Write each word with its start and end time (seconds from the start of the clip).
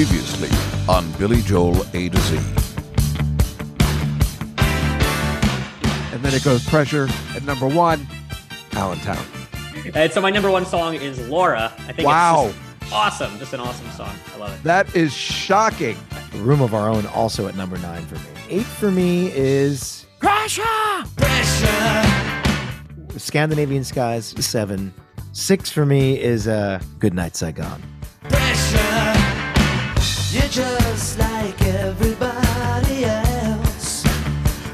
Previously 0.00 0.48
on 0.88 1.12
Billy 1.18 1.42
Joel 1.42 1.76
A 1.92 2.08
to 2.08 2.18
Z. 2.20 2.38
And 6.14 6.22
then 6.22 6.32
it 6.32 6.42
goes 6.42 6.64
pressure 6.64 7.06
at 7.36 7.42
number 7.44 7.68
one, 7.68 8.06
Allentown. 8.72 9.22
And 9.94 10.10
so 10.10 10.22
my 10.22 10.30
number 10.30 10.50
one 10.50 10.64
song 10.64 10.94
is 10.94 11.28
Laura. 11.28 11.70
I 11.80 11.92
think 11.92 12.08
Wow. 12.08 12.46
it's 12.46 12.54
just 12.80 12.92
awesome. 12.94 13.38
Just 13.38 13.52
an 13.52 13.60
awesome 13.60 13.90
song. 13.90 14.16
I 14.34 14.38
love 14.38 14.54
it. 14.54 14.62
That 14.62 14.96
is 14.96 15.12
shocking. 15.12 15.98
Room 16.36 16.62
of 16.62 16.72
Our 16.72 16.88
Own 16.88 17.04
also 17.08 17.46
at 17.46 17.54
number 17.54 17.76
nine 17.76 18.06
for 18.06 18.14
me. 18.14 18.22
Eight 18.48 18.64
for 18.64 18.90
me 18.90 19.30
is 19.34 20.06
Pressure. 20.18 20.62
Scandinavian 23.18 23.84
Skies 23.84 24.34
seven. 24.42 24.94
Six 25.32 25.70
for 25.70 25.84
me 25.84 26.18
is 26.18 26.48
uh, 26.48 26.80
Good 26.98 27.12
Night 27.12 27.36
Saigon. 27.36 27.82
You're 30.32 30.42
just 30.42 31.18
like 31.18 31.60
everybody 31.62 33.04
else. 33.04 34.04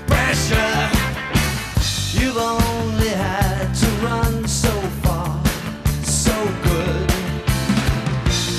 Pressure. 0.07 0.91
You've 2.13 2.37
only 2.37 3.09
had 3.09 3.73
to 3.73 3.87
run 4.05 4.47
so 4.47 4.71
far, 5.03 5.43
so 6.05 6.35
good. 6.63 7.09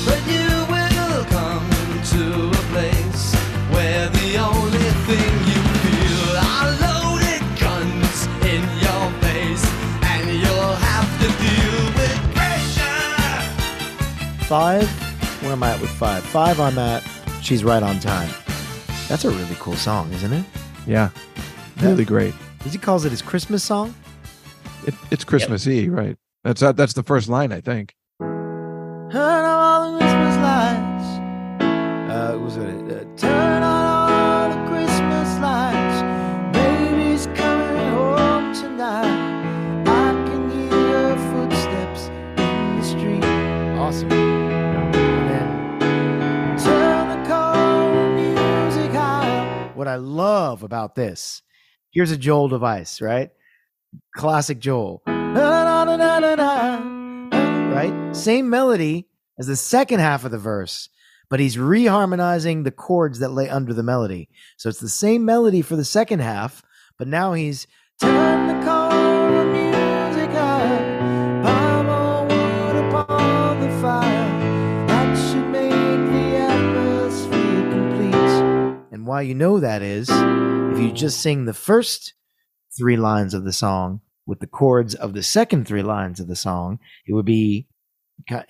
But 0.06 0.20
you 0.26 0.50
will 0.74 1.24
come 1.26 1.70
to 2.14 2.48
a 2.48 2.62
place 2.74 3.32
where 3.70 4.08
the 4.08 4.38
only 4.38 4.90
thing 5.06 5.32
you 5.52 5.62
feel 5.84 6.36
are 6.50 6.70
loaded 6.82 7.44
guns 7.60 8.26
in 8.42 8.62
your 8.82 9.06
face, 9.22 9.64
and 10.02 10.28
you'll 10.30 10.76
have 10.90 11.10
to 11.22 11.28
deal 11.44 11.78
with 11.94 12.18
pressure. 12.34 13.38
Five. 14.46 15.07
Where 15.48 15.54
am 15.54 15.62
I 15.62 15.70
at 15.70 15.80
with 15.80 15.88
five? 15.88 16.22
Five, 16.24 16.60
I'm 16.60 16.76
at 16.76 17.02
She's 17.40 17.64
Right 17.64 17.82
on 17.82 17.98
Time. 18.00 18.28
That's 19.08 19.24
a 19.24 19.30
really 19.30 19.56
cool 19.58 19.76
song, 19.76 20.12
isn't 20.12 20.30
it? 20.30 20.44
Yeah. 20.86 21.08
Really 21.80 22.04
great. 22.04 22.34
Does 22.62 22.74
he 22.74 22.78
calls 22.78 23.06
it 23.06 23.12
his 23.12 23.22
Christmas 23.22 23.64
song? 23.64 23.94
It, 24.86 24.92
it's 25.10 25.24
Christmas 25.24 25.66
Eve, 25.66 25.90
right? 25.90 26.18
That's 26.44 26.60
that's 26.60 26.92
the 26.92 27.02
first 27.02 27.30
line, 27.30 27.50
I 27.50 27.62
think. 27.62 27.94
Love 49.98 50.62
about 50.62 50.94
this, 50.94 51.42
here's 51.90 52.10
a 52.10 52.16
Joel 52.16 52.48
device, 52.48 53.00
right? 53.00 53.30
Classic 54.16 54.58
Joel. 54.58 55.02
Right? 57.74 58.16
Same 58.16 58.50
melody 58.50 59.06
as 59.38 59.46
the 59.46 59.56
second 59.56 60.00
half 60.00 60.24
of 60.24 60.30
the 60.30 60.38
verse, 60.38 60.88
but 61.30 61.40
he's 61.40 61.56
reharmonizing 61.56 62.64
the 62.64 62.70
chords 62.70 63.18
that 63.20 63.30
lay 63.30 63.48
under 63.48 63.72
the 63.72 63.82
melody. 63.82 64.28
So 64.56 64.68
it's 64.68 64.80
the 64.80 64.88
same 64.88 65.24
melody 65.24 65.62
for 65.62 65.76
the 65.76 65.84
second 65.84 66.20
half, 66.20 66.62
but 66.98 67.06
now 67.08 67.34
he's 67.34 67.66
turn 68.00 68.48
the 68.48 68.64
cold 68.64 68.77
why 79.08 79.22
you 79.22 79.34
know 79.34 79.58
that 79.58 79.80
is 79.80 80.10
if 80.10 80.78
you 80.78 80.92
just 80.92 81.20
sing 81.20 81.46
the 81.46 81.54
first 81.54 82.12
three 82.76 82.98
lines 82.98 83.32
of 83.32 83.44
the 83.44 83.52
song 83.52 84.02
with 84.26 84.38
the 84.40 84.46
chords 84.46 84.94
of 84.94 85.14
the 85.14 85.22
second 85.22 85.66
three 85.66 85.82
lines 85.82 86.20
of 86.20 86.28
the 86.28 86.36
song, 86.36 86.78
it 87.06 87.14
would 87.14 87.24
be 87.24 87.66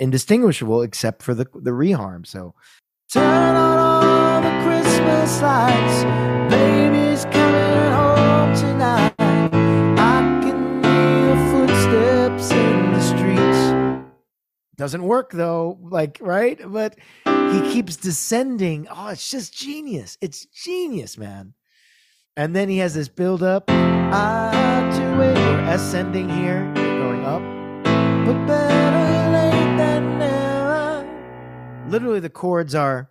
indistinguishable 0.01 0.83
except 0.83 1.23
for 1.23 1.33
the 1.33 1.47
the 1.55 1.71
reharm. 1.71 2.27
So 2.27 2.55
turn 3.13 3.55
on 3.55 3.79
all 3.79 4.43
the 4.43 4.65
Christmas 4.65 5.41
lights, 5.41 6.03
baby's 6.53 7.25
coming 7.27 7.93
home 7.93 8.57
tonight. 8.57 9.15
I 9.21 10.41
can 10.43 10.83
hear 10.83 11.37
footsteps 11.53 12.51
in 12.51 12.93
the 12.93 13.01
streets. 13.01 14.09
Doesn't 14.77 15.05
work 15.05 15.31
though, 15.31 15.79
like 15.81 16.19
right, 16.21 16.61
but 16.67 16.97
he 17.53 17.73
keeps 17.73 17.97
descending. 17.97 18.87
Oh, 18.91 19.09
it's 19.09 19.31
just 19.31 19.55
genius! 19.55 20.19
It's 20.21 20.47
genius, 20.47 21.17
man. 21.17 21.55
And 22.37 22.55
then 22.55 22.69
he 22.69 22.79
has 22.79 22.95
this 22.95 23.09
build 23.09 23.43
up. 23.43 23.65
I 23.69 24.11
ah, 24.13 25.19
wait. 25.19 25.35
We're 25.35 25.75
ascending 25.75 26.29
here, 26.29 26.73
going 26.75 27.25
up. 27.25 27.43
But 28.25 28.47
better 28.47 29.33
late 29.33 29.77
than 29.77 30.19
never. 30.19 31.89
Literally, 31.89 32.21
the 32.21 32.31
chords 32.31 32.75
are 32.75 33.11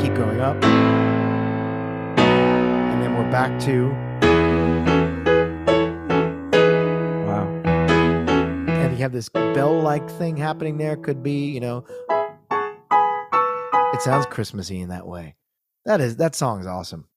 keep 0.00 0.14
going 0.14 0.40
up. 0.40 0.62
And 2.18 3.02
then 3.02 3.16
we're 3.16 3.30
back 3.30 3.58
to. 3.62 4.13
And 8.84 8.92
you 8.92 8.98
have 8.98 9.12
this 9.12 9.30
bell 9.30 9.80
like 9.80 10.08
thing 10.10 10.36
happening 10.36 10.76
there. 10.76 10.94
Could 10.96 11.22
be, 11.22 11.46
you 11.46 11.60
know. 11.60 11.86
It 13.94 14.02
sounds 14.02 14.26
Christmassy 14.26 14.80
in 14.82 14.90
that 14.90 15.06
way. 15.06 15.36
That 15.86 16.02
is 16.02 16.16
that 16.16 16.34
song 16.34 16.60
is 16.60 16.66
awesome. 16.66 17.08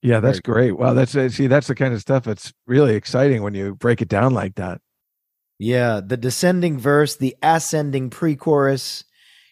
Yeah, 0.00 0.20
that's 0.20 0.38
Very 0.38 0.42
cool. 0.42 0.54
great. 0.54 0.72
Wow, 0.78 0.94
that's 0.94 1.14
uh, 1.14 1.28
see, 1.28 1.46
that's 1.46 1.66
the 1.66 1.74
kind 1.74 1.92
of 1.92 2.00
stuff 2.00 2.24
that's 2.24 2.54
really 2.66 2.94
exciting 2.94 3.42
when 3.42 3.52
you 3.52 3.74
break 3.74 4.00
it 4.00 4.08
down 4.08 4.32
like 4.32 4.54
that. 4.54 4.80
Yeah, 5.58 6.00
the 6.04 6.16
descending 6.16 6.78
verse, 6.78 7.16
the 7.16 7.36
ascending 7.42 8.08
pre-chorus 8.08 9.04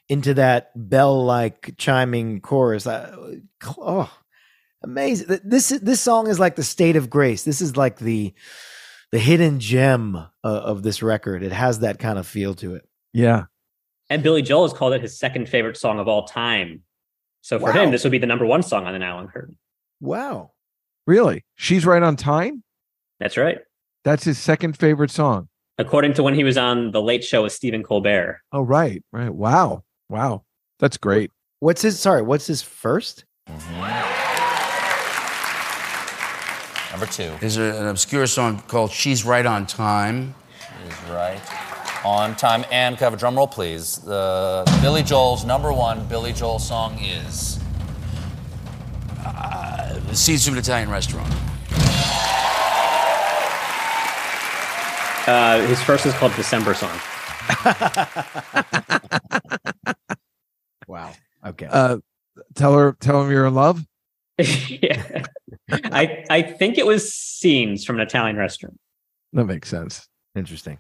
into 0.09 0.32
that 0.34 0.70
bell-like 0.75 1.75
chiming 1.76 2.41
chorus. 2.41 2.87
Uh, 2.87 3.37
Oh, 3.78 4.10
amazing! 4.82 5.38
This 5.44 5.69
this 5.69 6.00
song 6.00 6.28
is 6.28 6.41
like 6.41 6.56
the 6.56 6.62
state 6.62 6.97
of 6.97 7.10
grace. 7.10 7.43
This 7.44 7.60
is 7.60 7.76
like 7.76 7.98
the 7.98 8.32
the 9.14 9.20
hidden 9.20 9.60
gem 9.60 10.16
uh, 10.16 10.26
of 10.42 10.82
this 10.82 11.00
record. 11.00 11.44
It 11.44 11.52
has 11.52 11.78
that 11.78 12.00
kind 12.00 12.19
of 12.19 12.26
feel 12.26 12.52
to 12.54 12.75
it. 12.75 12.84
Yeah. 13.12 13.44
And 14.10 14.25
Billy 14.25 14.42
Joel 14.42 14.64
has 14.69 14.72
called 14.76 14.92
it 14.92 15.02
his 15.02 15.16
second 15.16 15.48
favorite 15.48 15.76
song 15.76 16.00
of 16.00 16.08
all 16.08 16.25
time. 16.25 16.82
So 17.41 17.60
for 17.60 17.66
Wow. 17.66 17.84
him, 17.84 17.91
this 17.92 18.02
would 18.02 18.10
be 18.10 18.19
the 18.19 18.26
number 18.26 18.44
one 18.44 18.64
song 18.64 18.86
on 18.86 18.92
the 18.92 18.98
Nylon 18.98 19.28
Curtain. 19.28 19.56
Wow. 20.00 20.50
Really? 21.06 21.44
She's 21.54 21.86
right 21.86 22.02
on 22.02 22.16
time? 22.16 22.64
That's 23.20 23.36
right. 23.36 23.58
That's 24.02 24.25
his 24.25 24.36
second 24.36 24.76
favorite 24.76 25.12
song. 25.12 25.48
According 25.78 26.14
to 26.14 26.25
when 26.25 26.34
he 26.34 26.42
was 26.42 26.56
on 26.58 26.91
The 26.91 27.00
Late 27.00 27.22
Show 27.22 27.44
with 27.44 27.52
Stephen 27.52 27.84
Colbert. 27.84 28.41
Oh, 28.50 28.62
right. 28.62 29.00
Right. 29.12 29.32
Wow. 29.32 29.84
Wow. 30.08 30.42
That's 30.81 30.96
great. 30.96 31.31
What's 31.60 31.82
his? 31.82 32.00
Sorry, 32.00 32.20
what's 32.22 32.48
his 32.48 32.62
first? 32.62 33.25
Number 36.94 37.06
two 37.06 37.32
Is 37.44 37.56
a, 37.56 37.62
an 37.81 37.88
obscure 37.88 38.25
song 38.28 38.62
called 38.69 38.93
She's 38.93 39.25
Right 39.25 39.44
on 39.44 39.66
Time. 39.66 40.32
is 40.87 41.10
right 41.10 41.41
on 42.05 42.37
time. 42.37 42.65
And 42.71 42.97
could 42.97 43.03
I 43.03 43.06
have 43.06 43.15
a 43.15 43.16
drum 43.16 43.34
roll, 43.34 43.49
please? 43.49 43.97
The 43.97 44.62
Billy 44.81 45.03
Joel's 45.03 45.44
number 45.44 45.72
one 45.72 46.06
Billy 46.06 46.32
Joel 46.32 46.60
song 46.60 46.97
is 47.00 47.59
The 49.25 50.15
Scenes 50.15 50.44
from 50.44 50.55
an 50.55 50.60
Italian 50.60 50.88
Restaurant. 50.88 51.28
Uh, 55.26 55.67
his 55.67 55.82
first 55.82 56.06
is 56.06 56.14
called 56.14 56.32
December 56.37 56.75
Song. 56.75 56.97
Wow. 60.87 61.12
Okay. 61.44 61.67
Uh 61.69 61.97
tell 62.55 62.79
her 62.79 62.93
tell 63.00 63.25
him 63.25 63.32
you're 63.32 63.47
in 63.47 63.55
love. 63.55 63.85
yeah. 64.69 65.25
I 65.70 66.25
I 66.31 66.42
think 66.42 66.78
it 66.78 66.86
was 66.86 67.12
scenes 67.12 67.84
from 67.84 67.96
an 67.96 68.02
Italian 68.06 68.36
restaurant. 68.36 68.78
That 69.32 69.44
makes 69.44 69.69
sense. 69.69 70.08
Interesting. 70.34 70.78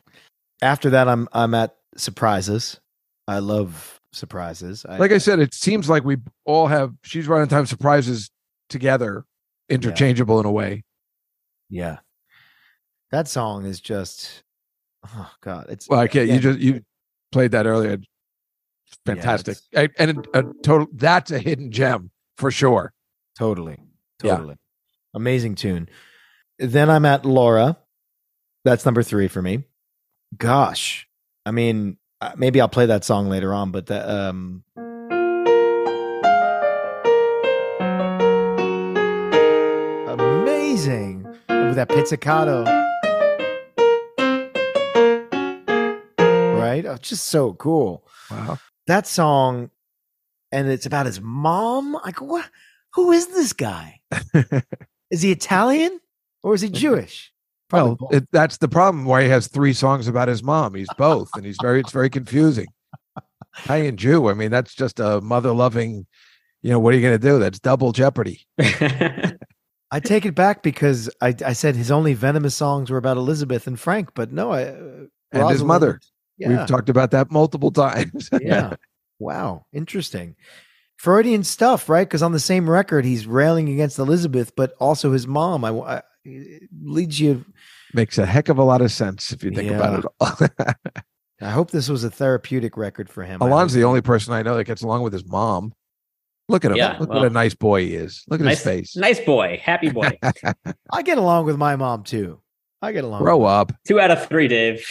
After 0.62 0.90
that, 0.90 1.08
I'm 1.08 1.28
I'm 1.32 1.54
at 1.54 1.76
surprises. 1.96 2.80
I 3.26 3.38
love 3.38 4.00
surprises. 4.12 4.84
Like 4.88 5.12
I 5.12 5.18
said, 5.18 5.38
it 5.38 5.54
seems 5.54 5.88
like 5.88 6.04
we 6.04 6.16
all 6.44 6.66
have 6.66 6.92
she's 7.02 7.26
right 7.28 7.40
on 7.40 7.48
time 7.48 7.66
surprises 7.66 8.30
together, 8.68 9.24
interchangeable 9.68 10.40
in 10.40 10.46
a 10.46 10.52
way. 10.52 10.84
Yeah. 11.70 11.98
That 13.10 13.28
song 13.28 13.64
is 13.66 13.80
just 13.80 14.42
oh 15.06 15.30
god, 15.40 15.66
it's 15.68 15.88
Well, 15.88 16.00
I 16.00 16.08
can't. 16.08 16.28
yeah, 16.28 16.34
You 16.34 16.40
just 16.40 16.58
you 16.58 16.80
played 17.32 17.52
that 17.52 17.66
earlier. 17.66 17.92
It's 17.92 18.98
fantastic, 19.06 19.58
and, 19.72 19.90
and 19.98 20.28
a, 20.34 20.42
total. 20.62 20.88
That's 20.92 21.30
a 21.30 21.38
hidden 21.38 21.70
gem 21.70 22.10
for 22.36 22.50
sure. 22.50 22.92
Totally. 23.36 23.78
Yeah. 24.22 24.36
Totally. 24.36 24.56
Amazing 25.14 25.54
tune. 25.56 25.88
Then 26.58 26.90
I'm 26.90 27.04
at 27.04 27.24
Laura. 27.24 27.76
That's 28.64 28.84
number 28.84 29.02
3 29.02 29.28
for 29.28 29.42
me. 29.42 29.64
Gosh. 30.36 31.06
I 31.46 31.50
mean, 31.50 31.98
uh, 32.20 32.32
maybe 32.36 32.60
I'll 32.60 32.68
play 32.68 32.86
that 32.86 33.04
song 33.04 33.28
later 33.28 33.52
on, 33.52 33.70
but 33.70 33.86
the, 33.86 34.10
um, 34.10 34.64
amazing 40.08 41.24
with 41.48 41.76
that 41.76 41.88
pizzicato, 41.88 42.64
right? 46.58 46.86
Oh, 46.86 46.96
just 46.96 47.26
so 47.28 47.54
cool. 47.54 48.06
Wow. 48.30 48.58
That 48.86 49.06
song, 49.06 49.70
and 50.50 50.68
it's 50.68 50.86
about 50.86 51.06
his 51.06 51.20
mom. 51.20 51.96
I 52.04 52.10
go, 52.10 52.24
what? 52.24 52.48
Who 52.94 53.12
is 53.12 53.26
this 53.28 53.52
guy? 53.52 54.00
is 55.10 55.22
he 55.22 55.32
Italian 55.32 56.00
or 56.42 56.54
is 56.54 56.60
he 56.60 56.68
Jewish? 56.68 57.32
Probably 57.68 57.96
Well, 58.00 58.22
it, 58.22 58.28
that's 58.30 58.58
the 58.58 58.68
problem. 58.68 59.04
Why 59.04 59.22
he 59.22 59.28
has 59.28 59.48
three 59.48 59.72
songs 59.72 60.06
about 60.06 60.28
his 60.28 60.42
mom. 60.42 60.74
He's 60.74 60.92
both, 60.96 61.28
and 61.34 61.44
he's 61.44 61.56
very. 61.60 61.80
It's 61.80 61.92
very 61.92 62.10
confusing. 62.10 62.66
Italian 63.58 63.96
Jew. 63.96 64.28
I 64.28 64.34
mean, 64.34 64.50
that's 64.50 64.74
just 64.74 65.00
a 65.00 65.20
mother 65.20 65.52
loving. 65.52 66.06
You 66.62 66.70
know, 66.70 66.78
what 66.78 66.94
are 66.94 66.96
you 66.96 67.02
going 67.02 67.18
to 67.18 67.26
do? 67.26 67.38
That's 67.38 67.58
double 67.58 67.92
jeopardy. 67.92 68.46
I 68.58 70.00
take 70.00 70.24
it 70.24 70.34
back 70.34 70.62
because 70.62 71.08
I, 71.20 71.34
I 71.44 71.52
said 71.52 71.76
his 71.76 71.90
only 71.90 72.14
venomous 72.14 72.54
songs 72.54 72.90
were 72.90 72.98
about 72.98 73.16
Elizabeth 73.16 73.66
and 73.66 73.78
Frank, 73.78 74.10
but 74.14 74.32
no, 74.32 74.50
I, 74.50 74.64
uh, 74.64 75.06
And 75.32 75.50
his 75.50 75.62
mother. 75.62 76.00
Yeah, 76.36 76.48
We've 76.48 76.66
talked 76.66 76.88
about 76.88 77.12
that 77.12 77.30
multiple 77.30 77.70
times. 77.72 78.28
yeah. 78.40 78.74
Wow, 79.18 79.66
interesting. 79.72 80.36
Freudian 80.96 81.44
stuff, 81.44 81.88
right? 81.88 82.06
Because 82.06 82.22
on 82.22 82.32
the 82.32 82.40
same 82.40 82.68
record, 82.68 83.04
he's 83.04 83.26
railing 83.26 83.68
against 83.68 83.98
Elizabeth, 83.98 84.54
but 84.56 84.74
also 84.80 85.12
his 85.12 85.26
mom. 85.26 85.64
I, 85.64 85.70
I 85.70 86.02
it 86.24 86.70
leads 86.82 87.20
you. 87.20 87.44
Makes 87.92 88.18
a 88.18 88.26
heck 88.26 88.48
of 88.48 88.58
a 88.58 88.64
lot 88.64 88.80
of 88.80 88.90
sense 88.90 89.32
if 89.32 89.44
you 89.44 89.50
think 89.50 89.70
about 89.70 90.00
it 90.00 90.04
all. 90.20 90.74
I 91.40 91.50
hope 91.50 91.70
this 91.70 91.88
was 91.88 92.04
a 92.04 92.10
therapeutic 92.10 92.76
record 92.76 93.10
for 93.10 93.22
him. 93.22 93.42
I 93.42 93.46
Alon's 93.46 93.72
the 93.72 93.84
only 93.84 94.00
person 94.00 94.32
I 94.32 94.42
know 94.42 94.56
that 94.56 94.64
gets 94.64 94.82
along 94.82 95.02
with 95.02 95.12
his 95.12 95.26
mom. 95.26 95.74
Look 96.48 96.64
at 96.64 96.70
him. 96.70 96.76
Yeah, 96.76 96.96
Look 96.98 97.10
well- 97.10 97.20
what 97.20 97.26
a 97.26 97.30
nice 97.30 97.54
boy 97.54 97.82
he 97.82 97.94
is. 97.94 98.24
Look 98.28 98.40
at 98.40 98.44
nice, 98.44 98.58
his 98.58 98.64
face. 98.64 98.96
nice 98.96 99.20
boy, 99.20 99.60
happy 99.62 99.90
boy. 99.90 100.18
I 100.92 101.02
get 101.02 101.18
along 101.18 101.46
with 101.46 101.56
my 101.56 101.76
mom 101.76 102.04
too. 102.04 102.40
I 102.82 102.92
get 102.92 103.04
along. 103.04 103.22
Grow 103.22 103.38
with 103.38 103.48
up. 103.48 103.72
Two 103.86 103.98
out 104.00 104.10
of 104.10 104.26
three, 104.28 104.48
Dave. 104.48 104.86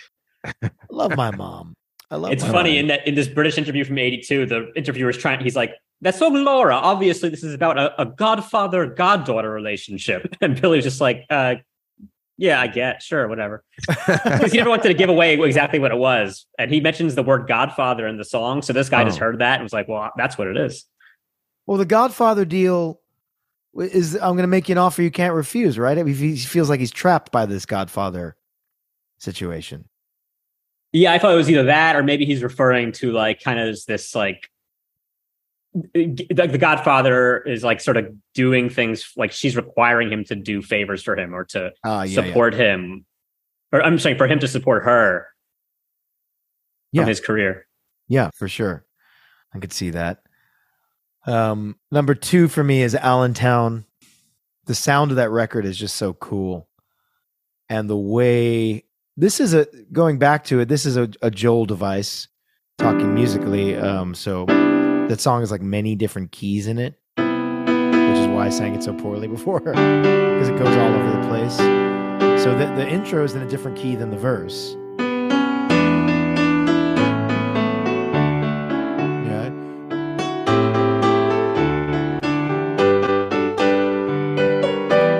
Love 0.90 1.16
my 1.16 1.30
mom. 1.30 1.74
I 2.12 2.16
love. 2.16 2.30
it's 2.32 2.44
funny 2.44 2.76
in 2.76 2.88
that 2.88 3.08
in 3.08 3.14
this 3.14 3.26
British 3.26 3.56
interview 3.56 3.84
from 3.84 3.96
'82, 3.98 4.44
the 4.46 4.70
interviewer 4.76 5.08
is 5.10 5.16
trying. 5.16 5.40
He's 5.40 5.56
like, 5.56 5.72
"That's 6.02 6.18
so 6.18 6.28
Laura. 6.28 6.74
Obviously, 6.74 7.30
this 7.30 7.42
is 7.42 7.54
about 7.54 7.78
a, 7.78 8.00
a 8.02 8.04
godfather 8.04 8.86
goddaughter 8.86 9.50
relationship." 9.50 10.36
And 10.42 10.60
Billy's 10.60 10.84
just 10.84 11.00
like, 11.00 11.24
uh, 11.30 11.54
"Yeah, 12.36 12.60
I 12.60 12.66
get, 12.66 13.02
sure, 13.02 13.26
whatever." 13.28 13.64
Because 13.88 14.52
he 14.52 14.58
never 14.58 14.68
wanted 14.68 14.88
to 14.88 14.94
give 14.94 15.08
away 15.08 15.40
exactly 15.40 15.78
what 15.78 15.90
it 15.90 15.96
was, 15.96 16.44
and 16.58 16.70
he 16.70 16.80
mentions 16.82 17.14
the 17.14 17.22
word 17.22 17.48
Godfather 17.48 18.06
in 18.06 18.18
the 18.18 18.24
song. 18.26 18.60
So 18.60 18.74
this 18.74 18.90
guy 18.90 19.04
just 19.04 19.16
Oh. 19.18 19.24
heard 19.24 19.38
that 19.38 19.54
and 19.54 19.62
was 19.62 19.72
like, 19.72 19.88
"Well, 19.88 20.10
that's 20.18 20.36
what 20.36 20.48
it 20.48 20.58
is." 20.58 20.84
Well, 21.66 21.78
the 21.78 21.86
Godfather 21.86 22.44
deal 22.44 23.00
is 23.74 24.16
I'm 24.16 24.32
going 24.36 24.42
to 24.42 24.46
make 24.48 24.68
you 24.68 24.74
an 24.74 24.78
offer 24.78 25.00
you 25.00 25.10
can't 25.10 25.32
refuse, 25.32 25.78
right? 25.78 25.96
I 25.96 26.02
mean, 26.02 26.14
he 26.14 26.36
feels 26.36 26.68
like 26.68 26.80
he's 26.80 26.90
trapped 26.90 27.32
by 27.32 27.46
this 27.46 27.64
Godfather 27.64 28.36
situation. 29.18 29.88
Yeah, 30.92 31.12
I 31.12 31.18
thought 31.18 31.32
it 31.32 31.36
was 31.36 31.50
either 31.50 31.64
that 31.64 31.96
or 31.96 32.02
maybe 32.02 32.24
he's 32.26 32.42
referring 32.42 32.92
to 32.92 33.12
like 33.12 33.42
kind 33.42 33.58
of 33.58 33.76
this 33.86 34.14
like 34.14 34.48
like 35.74 36.52
the 36.52 36.58
Godfather 36.60 37.38
is 37.42 37.64
like 37.64 37.80
sort 37.80 37.96
of 37.96 38.14
doing 38.34 38.68
things 38.68 39.10
like 39.16 39.32
she's 39.32 39.56
requiring 39.56 40.12
him 40.12 40.22
to 40.24 40.34
do 40.34 40.60
favors 40.60 41.02
for 41.02 41.16
him 41.16 41.34
or 41.34 41.44
to 41.46 41.72
Ah, 41.82 42.02
yeah, 42.02 42.20
yeah. 42.20 42.26
support 42.28 42.52
him, 42.54 43.06
or 43.72 43.82
I'm 43.82 43.98
saying 43.98 44.18
for 44.18 44.26
him 44.26 44.38
to 44.40 44.48
support 44.48 44.84
her 44.84 45.28
Yeah. 46.92 47.06
his 47.06 47.20
career. 47.20 47.66
Yeah, 48.08 48.28
for 48.34 48.48
sure. 48.48 48.84
I 49.54 49.58
could 49.60 49.72
see 49.72 49.90
that. 49.90 50.18
Um, 51.26 51.76
number 51.90 52.14
two 52.14 52.48
for 52.48 52.62
me 52.62 52.82
is 52.82 52.94
Allentown. 52.94 53.86
The 54.66 54.74
sound 54.74 55.10
of 55.10 55.16
that 55.16 55.30
record 55.30 55.64
is 55.64 55.78
just 55.78 55.96
so 55.96 56.12
cool. 56.12 56.68
And 57.70 57.88
the 57.88 57.96
way 57.96 58.84
this 59.22 59.38
is 59.38 59.54
a 59.54 59.68
going 59.92 60.18
back 60.18 60.42
to 60.42 60.58
it, 60.58 60.68
this 60.68 60.84
is 60.84 60.96
a, 60.96 61.08
a 61.22 61.30
Joel 61.30 61.64
device 61.64 62.26
talking 62.78 63.14
musically. 63.14 63.76
Um, 63.76 64.16
so 64.16 64.46
that 64.46 65.20
song 65.20 65.40
has 65.40 65.52
like 65.52 65.62
many 65.62 65.94
different 65.94 66.32
keys 66.32 66.66
in 66.66 66.76
it, 66.76 66.98
which 67.16 68.18
is 68.18 68.26
why 68.26 68.46
I 68.46 68.50
sang 68.50 68.74
it 68.74 68.82
so 68.82 68.92
poorly 68.92 69.28
before 69.38 69.60
because 69.60 70.48
it 70.48 70.58
goes 70.58 70.76
all 70.76 70.92
over 70.92 71.20
the 71.20 71.28
place. 71.28 71.56
So 72.42 72.58
the, 72.58 72.66
the 72.74 72.88
intro 72.88 73.22
is 73.22 73.36
in 73.36 73.42
a 73.42 73.48
different 73.48 73.78
key 73.78 73.94
than 73.94 74.10
the 74.10 74.16
verse. 74.16 74.76
Yeah. 79.28 79.50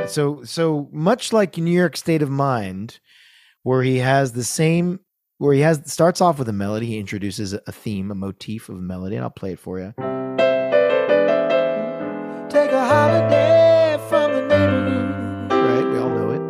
So 0.07 0.43
so 0.43 0.89
much 0.91 1.33
like 1.33 1.57
New 1.57 1.71
York 1.71 1.97
State 1.97 2.23
of 2.23 2.31
Mind, 2.31 2.99
where 3.63 3.83
he 3.83 3.99
has 3.99 4.33
the 4.33 4.45
same 4.45 5.01
where 5.39 5.55
he 5.55 5.61
has 5.61 5.83
starts 5.87 6.21
off 6.21 6.39
with 6.39 6.49
a 6.49 6.53
melody, 6.53 6.87
he 6.87 6.99
introduces 6.99 7.53
a 7.53 7.73
theme, 7.73 8.13
a 8.13 8.15
motif 8.15 8.69
of 8.69 8.77
a 8.77 8.81
melody, 8.81 9.17
and 9.17 9.25
I'll 9.25 9.31
play 9.31 9.55
it 9.55 9.59
for 9.59 9.81
you. 9.81 9.93
Take 12.49 12.71
a 12.71 12.85
holiday 12.85 13.99
from 14.09 14.33
the 14.33 14.43
neighborhood. 14.43 15.53
Right, 15.53 15.93
we 15.93 15.99
all 15.99 16.11
know 16.11 16.31
it. 16.31 16.41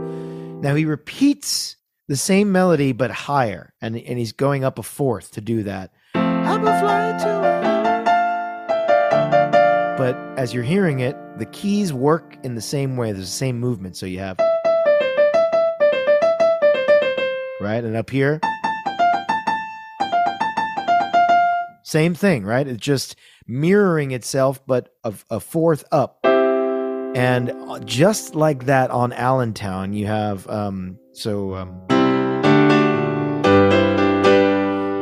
Now 0.63 0.75
he 0.75 0.85
repeats 0.85 1.77
the 2.09 2.17
same 2.17 2.53
melody 2.53 2.93
but 2.93 3.11
higher, 3.11 3.73
and 3.81 3.97
and 3.97 4.19
he's 4.19 4.33
going 4.33 4.63
up 4.63 4.79
a 4.79 4.83
fourth 4.83 5.31
to 5.33 5.41
do 5.41 5.63
that. 5.63 5.93
I'm 6.15 6.67
a 6.67 6.81
flying 6.81 7.19
to 7.21 7.43
but 10.03 10.17
as 10.37 10.53
you're 10.53 10.65
hearing 10.65 10.99
it, 10.99 11.17
the 11.39 11.47
keys 11.47 11.93
work 11.93 12.37
in 12.43 12.57
the 12.57 12.61
same 12.61 12.97
way. 12.97 13.13
There's 13.13 13.27
the 13.27 13.33
same 13.33 13.61
movement. 13.61 13.97
So 13.97 14.05
you 14.05 14.19
have 14.19 14.37
right, 17.63 17.83
and 17.83 17.97
up 17.97 18.11
here, 18.11 18.41
same 21.83 22.15
thing, 22.15 22.45
right? 22.45 22.67
It's 22.67 22.81
just 22.81 23.17
mirroring 23.47 24.11
itself, 24.13 24.61
but 24.67 24.89
a, 25.05 25.15
a 25.31 25.41
fourth 25.41 25.85
up. 25.93 26.19
And 27.15 27.51
uh, 27.51 27.79
just 27.81 28.35
like 28.35 28.65
that 28.67 28.91
on 28.91 29.13
Allentown, 29.13 29.93
you 29.93 30.07
have 30.07 30.49
um, 30.49 30.99
so. 31.13 31.55
Um, 31.55 31.87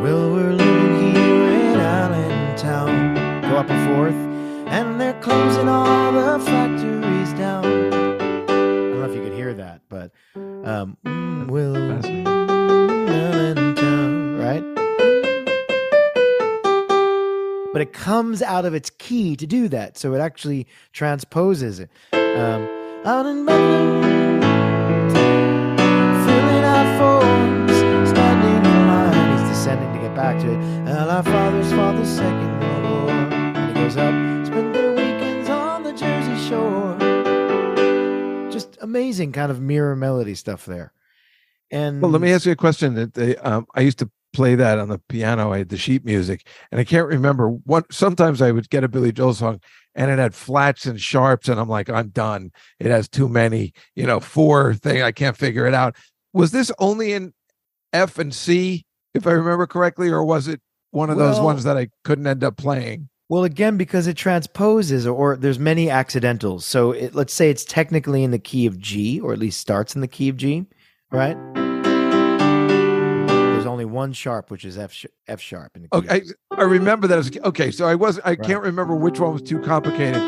well, 0.02 0.32
we're 0.32 0.52
living 0.52 1.14
here 1.14 1.48
in 1.50 1.76
Allentown. 1.78 3.42
Go 3.42 3.56
up 3.58 3.70
a 3.70 3.86
fourth, 3.86 4.14
and 4.66 5.00
they're 5.00 5.20
closing 5.20 5.68
all 5.68 6.10
the 6.10 6.44
factories 6.44 7.32
down. 7.34 7.64
I 7.64 7.96
don't 8.48 8.98
know 8.98 9.04
if 9.04 9.14
you 9.14 9.22
could 9.22 9.34
hear 9.34 9.54
that, 9.54 9.82
but 9.88 10.10
um, 10.34 10.96
mm, 11.04 11.46
well, 11.46 11.76
But 17.80 17.88
it 17.88 17.94
comes 17.94 18.42
out 18.42 18.66
of 18.66 18.74
its 18.74 18.90
key 18.90 19.36
to 19.36 19.46
do 19.46 19.66
that, 19.68 19.96
so 19.96 20.12
it 20.12 20.18
actually 20.18 20.66
transposes 20.92 21.80
it. 21.80 21.88
Um, 22.12 22.68
out 23.06 23.24
in 23.24 23.46
filling 26.26 26.62
out 26.62 26.98
forms, 26.98 27.72
standing 28.10 28.70
in 28.70 28.86
line. 28.86 29.38
He's 29.38 29.48
descending 29.48 29.90
to 29.94 29.98
get 29.98 30.14
back 30.14 30.38
to 30.42 30.50
it. 30.50 30.58
And 30.58 30.90
our 30.90 31.22
father's 31.22 31.70
second 32.06 32.60
World 32.60 32.82
War. 32.84 33.10
And 33.12 33.74
he 33.74 33.82
goes 33.82 33.96
up, 33.96 34.12
spend 34.44 34.74
their 34.74 34.90
weekends 34.90 35.48
on 35.48 35.82
the 35.82 35.94
Jersey 35.94 36.36
Shore. 36.50 36.98
Just 38.50 38.76
amazing 38.82 39.32
kind 39.32 39.50
of 39.50 39.58
mirror 39.58 39.96
melody 39.96 40.34
stuff 40.34 40.66
there. 40.66 40.92
And 41.70 42.02
Well, 42.02 42.10
let 42.10 42.20
me 42.20 42.30
ask 42.30 42.44
you 42.44 42.52
a 42.52 42.56
question. 42.56 42.92
That 42.92 43.14
they, 43.14 43.36
um, 43.36 43.66
I 43.74 43.80
used 43.80 44.00
to 44.00 44.10
play 44.32 44.54
that 44.54 44.78
on 44.78 44.88
the 44.88 44.98
piano. 45.08 45.52
I 45.52 45.58
had 45.58 45.68
the 45.68 45.76
sheet 45.76 46.04
music, 46.04 46.46
and 46.70 46.80
I 46.80 46.84
can't 46.84 47.08
remember 47.08 47.48
what. 47.48 47.92
Sometimes 47.92 48.42
I 48.42 48.52
would 48.52 48.70
get 48.70 48.84
a 48.84 48.88
Billy 48.88 49.12
Joel 49.12 49.34
song, 49.34 49.60
and 49.94 50.10
it 50.10 50.18
had 50.18 50.34
flats 50.34 50.86
and 50.86 51.00
sharps, 51.00 51.48
and 51.48 51.58
I'm 51.58 51.68
like, 51.68 51.90
I'm 51.90 52.08
done. 52.08 52.50
It 52.78 52.90
has 52.90 53.08
too 53.08 53.28
many, 53.28 53.72
you 53.94 54.06
know, 54.06 54.20
four 54.20 54.74
thing. 54.74 55.02
I 55.02 55.12
can't 55.12 55.36
figure 55.36 55.66
it 55.66 55.74
out. 55.74 55.96
Was 56.32 56.52
this 56.52 56.70
only 56.78 57.12
in 57.12 57.32
F 57.92 58.18
and 58.18 58.34
C, 58.34 58.84
if 59.14 59.26
I 59.26 59.32
remember 59.32 59.66
correctly, 59.66 60.08
or 60.08 60.24
was 60.24 60.48
it 60.48 60.60
one 60.90 61.10
of 61.10 61.16
those 61.16 61.40
ones 61.40 61.64
that 61.64 61.76
I 61.76 61.88
couldn't 62.04 62.26
end 62.26 62.44
up 62.44 62.56
playing? 62.56 63.08
Well, 63.28 63.44
again, 63.44 63.76
because 63.76 64.08
it 64.08 64.16
transposes, 64.16 65.06
or 65.06 65.36
there's 65.36 65.60
many 65.60 65.88
accidentals. 65.88 66.64
So 66.64 66.90
it, 66.90 67.14
let's 67.14 67.32
say 67.32 67.48
it's 67.48 67.64
technically 67.64 68.24
in 68.24 68.32
the 68.32 68.40
key 68.40 68.66
of 68.66 68.78
G, 68.78 69.20
or 69.20 69.32
at 69.32 69.38
least 69.38 69.60
starts 69.60 69.94
in 69.94 70.00
the 70.00 70.08
key 70.08 70.28
of 70.28 70.36
G, 70.36 70.66
right? 71.12 71.36
Only 73.80 73.90
one 73.94 74.12
sharp, 74.12 74.50
which 74.50 74.66
is 74.66 74.76
F 74.76 74.92
sh- 74.92 75.06
F 75.26 75.40
sharp 75.40 75.74
in 75.74 75.82
the 75.82 75.88
key. 75.88 75.96
of 75.98 76.04
Okay. 76.04 76.22
I, 76.50 76.60
I 76.60 76.64
remember 76.64 77.06
that. 77.06 77.16
As, 77.18 77.30
okay, 77.44 77.70
so 77.70 77.86
I 77.86 77.94
was 77.94 78.20
I 78.26 78.36
can't 78.36 78.62
remember 78.62 78.94
which 78.94 79.18
one 79.18 79.32
was 79.32 79.40
too 79.42 79.58
complicated. 79.60 80.20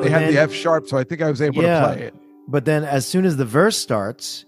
They 0.00 0.10
had 0.10 0.32
the 0.32 0.38
F 0.38 0.52
sharp, 0.52 0.86
so 0.86 0.96
I 0.96 1.02
think 1.02 1.20
I 1.20 1.28
was 1.28 1.42
able 1.42 1.62
Yeah. 1.64 1.80
to 1.80 1.86
play 1.94 2.02
it. 2.06 2.14
But 2.46 2.66
then, 2.66 2.84
as 2.84 3.04
soon 3.04 3.24
as 3.24 3.36
the 3.36 3.44
verse 3.44 3.76
starts, 3.76 4.44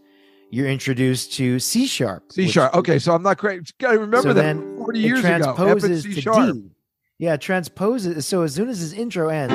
you're 0.51 0.69
introduced 0.69 1.33
to 1.35 1.59
C 1.59 1.87
sharp. 1.89 2.31
C 2.31 2.47
sharp. 2.47 2.73
Okay, 2.75 3.01
so 3.01 3.15
I'm 3.15 3.23
not 3.25 3.39
great. 3.39 3.63
Gotta 3.81 3.99
remember 3.99 4.29
so 4.29 4.33
that 4.35 4.43
then 4.43 4.77
40 4.79 4.99
it 5.01 5.03
years 5.03 5.19
ago. 5.25 5.29
F 5.29 5.35
and 5.35 5.57
transposes 5.57 6.03
C 6.05 6.21
sharp. 6.21 6.55
D. 6.55 6.71
Yeah, 7.19 7.37
transposes. 7.37 8.27
So 8.27 8.43
as 8.43 8.55
soon 8.55 8.69
as 8.69 8.79
his 8.79 8.93
intro 8.93 9.29
ends, 9.29 9.55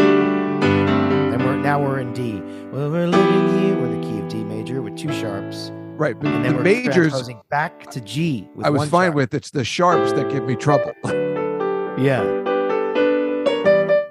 and 0.00 1.44
we're 1.44 1.56
now 1.56 1.78
we're 1.82 1.98
in 1.98 2.14
D. 2.14 2.40
Well, 2.72 2.90
we're 2.90 3.06
living 3.06 3.58
here. 3.58 3.76
We're 3.76 3.86
in 3.86 4.00
the 4.00 4.06
key 4.06 4.18
of 4.20 4.28
D 4.28 4.44
major 4.44 4.80
with 4.80 4.96
two 4.96 5.12
sharps, 5.12 5.70
Right, 6.00 6.18
but 6.18 6.32
and 6.32 6.46
then 6.46 6.56
the 6.56 6.62
majors 6.62 7.28
back 7.50 7.90
to 7.90 8.00
G. 8.00 8.48
I 8.62 8.70
was 8.70 8.88
fine 8.88 9.08
sharp. 9.08 9.16
with. 9.16 9.34
It's 9.34 9.50
the 9.50 9.64
sharps 9.64 10.12
that 10.12 10.30
give 10.30 10.44
me 10.44 10.56
trouble 10.56 10.94
Yeah, 12.02 12.22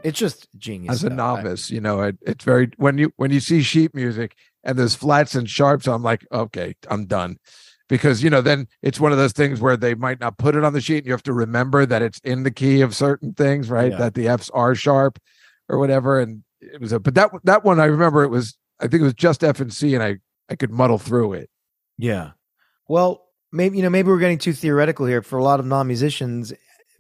it's 0.04 0.20
just 0.20 0.48
genius. 0.56 0.98
as 0.98 1.04
a. 1.04 1.12
I- 1.12 1.16
novice. 1.16 1.72
You 1.72 1.82
know, 1.82 2.02
it, 2.02 2.20
it's 2.22 2.46
very 2.46 2.70
when 2.78 3.00
you 3.00 3.12
when 3.16 3.32
you 3.32 3.40
see 3.40 3.64
sheet 3.64 3.96
music 3.96 4.36
and 4.64 4.78
there's 4.78 4.94
flats 4.94 5.34
and 5.34 5.50
sharps, 5.50 5.88
I'm 5.88 6.04
like, 6.04 6.28
okay, 6.32 6.76
I'm 6.92 7.08
done. 7.08 7.40
Because 7.88 8.22
you 8.22 8.30
know, 8.30 8.42
then 8.42 8.68
it's 8.84 9.00
one 9.00 9.12
of 9.12 9.18
those 9.18 9.34
things 9.34 9.60
where 9.60 9.76
they 9.76 9.96
might 9.96 10.20
not 10.20 10.38
put 10.38 10.56
it 10.56 10.64
on 10.64 10.74
the 10.74 10.82
sheet, 10.82 11.00
and 11.00 11.08
you 11.08 11.12
have 11.14 11.24
to 11.24 11.34
remember 11.34 11.88
that 11.88 12.04
it's 12.04 12.20
in 12.20 12.44
the 12.44 12.52
key 12.52 12.82
of 12.82 12.96
certain 12.96 13.34
things, 13.34 13.68
right? 13.68 13.94
Yeah. 13.94 13.98
That 13.98 14.14
the 14.14 14.28
F's 14.28 14.52
are 14.52 14.76
sharp 14.76 15.18
or 15.68 15.80
whatever. 15.80 16.20
And 16.20 16.44
it 16.62 16.80
was 16.80 16.92
a, 16.92 17.00
but 17.00 17.16
that 17.16 17.32
that 17.46 17.64
one 17.64 17.80
I 17.80 17.86
remember 17.86 18.22
it 18.22 18.30
was, 18.30 18.60
I 18.80 18.84
think 18.84 19.02
it 19.02 19.06
was 19.06 19.16
just 19.16 19.44
F 19.44 19.60
and 19.60 19.74
C, 19.74 19.96
and 19.96 20.04
I 20.04 20.18
I 20.52 20.56
could 20.56 20.70
muddle 20.70 21.00
through 21.00 21.34
it. 21.34 21.50
Yeah. 22.00 22.32
Well, 22.88 23.28
maybe 23.52 23.76
you 23.76 23.84
know, 23.84 23.90
maybe 23.90 24.08
we're 24.08 24.20
getting 24.20 24.38
too 24.38 24.54
theoretical 24.54 25.06
here. 25.06 25.22
For 25.22 25.38
a 25.38 25.44
lot 25.44 25.60
of 25.60 25.66
non-musicians, 25.66 26.54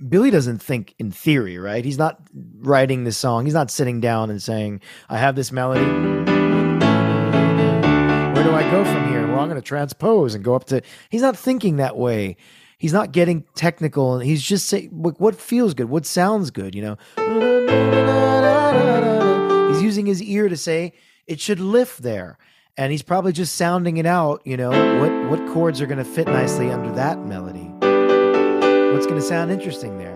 Billy 0.08 0.30
doesn't 0.30 0.58
think 0.62 0.94
in 1.00 1.10
theory, 1.10 1.58
right? 1.58 1.86
He's 1.86 1.98
not 1.98 2.22
writing 2.58 3.06
this 3.06 3.18
song. 3.18 3.46
He's 3.46 3.54
not 3.54 3.72
sitting 3.72 4.02
down 4.02 4.30
and 4.30 4.44
saying, 4.44 4.82
"I 5.08 5.18
have 5.18 5.38
this 5.38 5.54
melody. 5.54 5.86
Where 5.86 6.26
do 8.44 8.52
I 8.52 8.70
go 8.70 8.84
from 8.84 9.08
here? 9.08 9.26
Well, 9.26 9.40
I'm 9.40 9.48
going 9.48 9.56
to 9.56 9.62
transpose 9.62 10.36
and 10.36 10.44
go 10.44 10.54
up 10.54 10.66
to." 10.66 10.82
He's 11.10 11.22
not 11.22 11.38
thinking 11.38 11.78
that 11.78 11.96
way. 11.96 12.36
He's 12.78 12.92
not 12.94 13.14
getting 13.14 13.46
technical, 13.56 14.16
and 14.16 14.26
he's 14.26 14.44
just 14.44 14.68
saying 14.68 14.90
what 14.92 15.36
feels 15.36 15.74
good, 15.74 15.90
what 15.90 16.06
sounds 16.06 16.52
good. 16.52 16.76
You 16.76 16.82
know, 16.82 16.98
he's 19.70 19.82
using 19.82 20.06
his 20.06 20.22
ear 20.22 20.50
to 20.50 20.58
say 20.58 20.92
it 21.26 21.40
should 21.40 21.62
lift 21.62 22.04
there 22.04 22.38
and 22.80 22.94
he's 22.94 23.02
probably 23.04 23.34
just 23.34 23.56
sounding 23.56 23.98
it 23.98 24.06
out 24.06 24.42
you 24.46 24.56
know 24.56 24.70
what 25.02 25.12
what 25.30 25.54
chords 25.54 25.82
are 25.82 25.86
going 25.86 25.98
to 25.98 26.06
fit 26.06 26.28
nicely 26.28 26.72
under 26.72 26.92
that 26.94 27.20
melody. 27.20 27.70
What's 28.94 29.06
going 29.06 29.20
to 29.20 29.26
sound 29.26 29.52
interesting 29.52 29.98
there? 29.98 30.16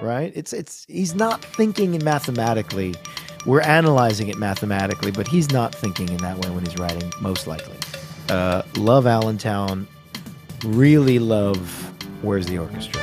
Right? 0.00 0.32
It's 0.34 0.52
it's 0.52 0.86
he's 0.88 1.14
not 1.14 1.44
thinking 1.44 1.94
in 1.94 2.04
mathematically. 2.04 2.94
We're 3.46 3.62
analyzing 3.62 4.28
it 4.28 4.38
mathematically 4.38 5.10
but 5.10 5.26
he's 5.26 5.50
not 5.50 5.74
thinking 5.74 6.08
in 6.08 6.18
that 6.18 6.38
way 6.38 6.50
when 6.50 6.64
he's 6.64 6.78
writing 6.78 7.12
most 7.20 7.48
likely. 7.48 7.76
Uh 8.28 8.62
love 8.76 9.08
allentown. 9.08 9.88
Really 10.64 11.18
love 11.18 11.58
where's 12.22 12.46
the 12.46 12.58
orchestra. 12.58 13.02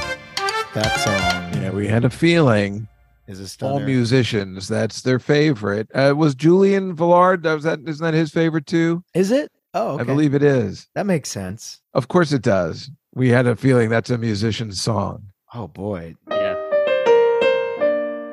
That 0.73 0.95
song. 1.01 1.61
Yeah, 1.61 1.71
we 1.71 1.85
had 1.87 2.05
a 2.05 2.09
feeling 2.09 2.87
is 3.27 3.39
a 3.39 3.47
stunner. 3.47 3.73
all 3.73 3.79
musicians 3.79 4.67
that's 4.67 5.01
their 5.01 5.19
favorite. 5.19 5.87
Uh, 5.93 6.13
was 6.17 6.35
Julian 6.35 6.95
Villard? 6.95 7.43
That 7.43 7.53
was 7.53 7.63
that. 7.63 7.79
Isn't 7.87 8.03
that 8.03 8.13
his 8.13 8.31
favorite 8.31 8.65
too? 8.65 9.03
is 9.13 9.31
it 9.31 9.51
oh 9.73 9.93
okay. 9.93 10.01
I 10.01 10.03
believe 10.05 10.33
it 10.33 10.43
is. 10.43 10.87
that 10.95 11.05
makes 11.05 11.29
sense 11.29 11.79
Of 11.93 12.07
course 12.07 12.31
it 12.33 12.41
does. 12.41 12.89
We 13.13 13.29
had 13.29 13.45
a 13.47 13.55
feeling 13.55 13.89
that's 13.89 14.09
a 14.09 14.17
musician's 14.17 14.81
song. 14.81 15.27
oh 15.53 15.67
boy 15.67 16.15
Yeah. 16.29 16.55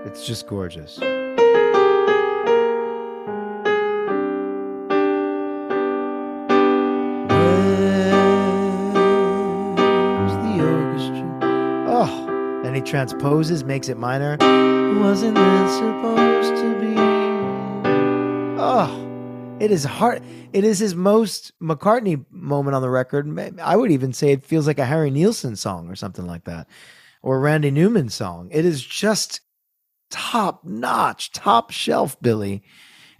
It's 0.06 0.26
just 0.26 0.46
gorgeous. 0.46 0.98
Transposes, 12.88 13.64
makes 13.64 13.90
it 13.90 13.98
minor. 13.98 14.38
Wasn't 14.98 15.36
it 15.36 15.68
supposed 15.68 16.56
to 16.56 16.80
be? 16.80 16.94
Oh, 18.58 18.88
it 19.60 19.70
is 19.70 19.84
hard. 19.84 20.22
It 20.54 20.64
is 20.64 20.78
his 20.78 20.94
most 20.94 21.52
McCartney 21.60 22.24
moment 22.30 22.74
on 22.74 22.80
the 22.80 22.88
record. 22.88 23.28
I 23.60 23.76
would 23.76 23.90
even 23.90 24.14
say 24.14 24.32
it 24.32 24.42
feels 24.42 24.66
like 24.66 24.78
a 24.78 24.86
Harry 24.86 25.10
Nilsson 25.10 25.54
song 25.54 25.90
or 25.90 25.96
something 25.96 26.26
like 26.26 26.44
that, 26.44 26.66
or 27.22 27.36
a 27.36 27.40
Randy 27.40 27.70
Newman 27.70 28.08
song. 28.08 28.48
It 28.50 28.64
is 28.64 28.82
just 28.82 29.42
top 30.10 30.64
notch, 30.64 31.32
top 31.32 31.70
shelf, 31.70 32.18
Billy. 32.22 32.62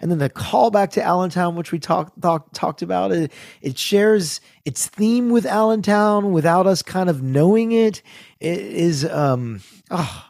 And 0.01 0.11
then 0.11 0.19
the 0.19 0.31
callback 0.31 0.91
to 0.91 1.03
Allentown, 1.03 1.57
which 1.57 1.73
we 1.73 1.79
talked 1.79 2.21
talk, 2.21 2.53
talked 2.53 2.83
about, 2.83 3.11
it, 3.11 3.33
it 3.61 3.79
shares 3.79 4.41
its 4.65 4.87
theme 4.87 5.31
with 5.31 5.45
Allentown 5.45 6.33
without 6.33 6.67
us 6.67 6.83
kind 6.83 7.11
of 7.11 7.23
knowing 7.23 7.73
it. 7.73 8.03
It 8.39 8.61
is 8.61 9.05
um 9.05 9.61
oh, 9.91 10.25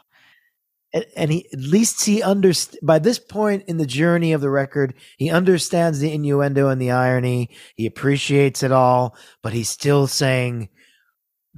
and, 1.15 1.31
he 1.31 1.47
at 1.53 1.59
least 1.59 2.03
he 2.05 2.21
underst- 2.21 2.77
by 2.81 2.97
this 2.97 3.19
point 3.19 3.63
in 3.67 3.77
the 3.77 3.85
journey 3.85 4.33
of 4.33 4.41
the 4.41 4.49
record, 4.49 4.95
he 5.17 5.29
understands 5.29 5.99
the 5.99 6.11
innuendo 6.11 6.69
and 6.69 6.81
the 6.81 6.91
irony. 6.91 7.51
He 7.75 7.85
appreciates 7.85 8.63
it 8.63 8.71
all, 8.71 9.15
but 9.43 9.53
he's 9.53 9.69
still 9.69 10.07
saying, 10.07 10.69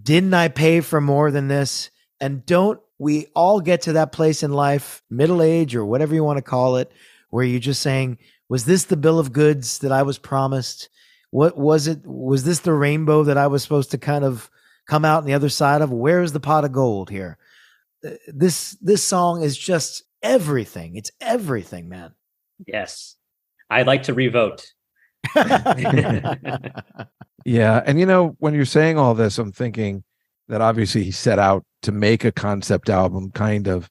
"Didn't 0.01 0.33
I 0.33 0.49
pay 0.49 0.81
for 0.81 0.99
more 0.99 1.31
than 1.31 1.47
this?" 1.47 1.91
And 2.19 2.45
don't 2.45 2.81
we 2.99 3.27
all 3.33 3.61
get 3.61 3.83
to 3.83 3.93
that 3.93 4.11
place 4.11 4.43
in 4.43 4.51
life, 4.51 5.01
middle 5.09 5.41
age 5.41 5.75
or 5.75 5.85
whatever 5.85 6.13
you 6.13 6.23
want 6.23 6.37
to 6.37 6.43
call 6.43 6.75
it, 6.75 6.91
where 7.31 7.43
you're 7.43 7.59
just 7.59 7.81
saying, 7.81 8.19
"Was 8.47 8.65
this 8.65 8.83
the 8.85 8.95
bill 8.97 9.17
of 9.17 9.33
goods 9.33 9.79
that 9.79 9.91
I 9.91 10.03
was 10.03 10.17
promised? 10.19 10.89
What 11.31 11.57
was 11.57 11.87
it? 11.87 12.05
Was 12.05 12.43
this 12.43 12.59
the 12.59 12.73
rainbow 12.73 13.23
that 13.23 13.37
I 13.37 13.47
was 13.47 13.63
supposed 13.63 13.91
to 13.91 13.97
kind 13.97 14.23
of 14.23 14.49
come 14.87 15.03
out 15.03 15.19
on 15.19 15.25
the 15.25 15.33
other 15.33 15.49
side 15.49 15.81
of? 15.81 15.91
Where's 15.91 16.31
the 16.31 16.39
pot 16.39 16.63
of 16.63 16.71
gold 16.71 17.09
here?" 17.09 17.37
Uh, 18.05 18.11
This 18.27 18.77
this 18.81 19.03
song 19.03 19.41
is 19.41 19.57
just 19.57 20.03
everything. 20.21 20.95
It's 20.95 21.11
everything, 21.19 21.89
man. 21.89 22.13
Yes. 22.67 23.15
I'd 23.69 23.87
like 23.87 24.03
to 24.03 24.13
revote. 24.13 24.63
Yeah, 27.45 27.81
and 27.85 27.99
you 27.99 28.05
know 28.05 28.35
when 28.39 28.53
you're 28.53 28.65
saying 28.65 28.97
all 28.97 29.15
this, 29.15 29.37
I'm 29.37 29.51
thinking 29.51 30.03
that 30.47 30.61
obviously 30.61 31.03
he 31.03 31.11
set 31.11 31.39
out 31.39 31.65
to 31.83 31.91
make 31.91 32.23
a 32.23 32.31
concept 32.31 32.89
album, 32.89 33.31
kind 33.31 33.67
of, 33.67 33.89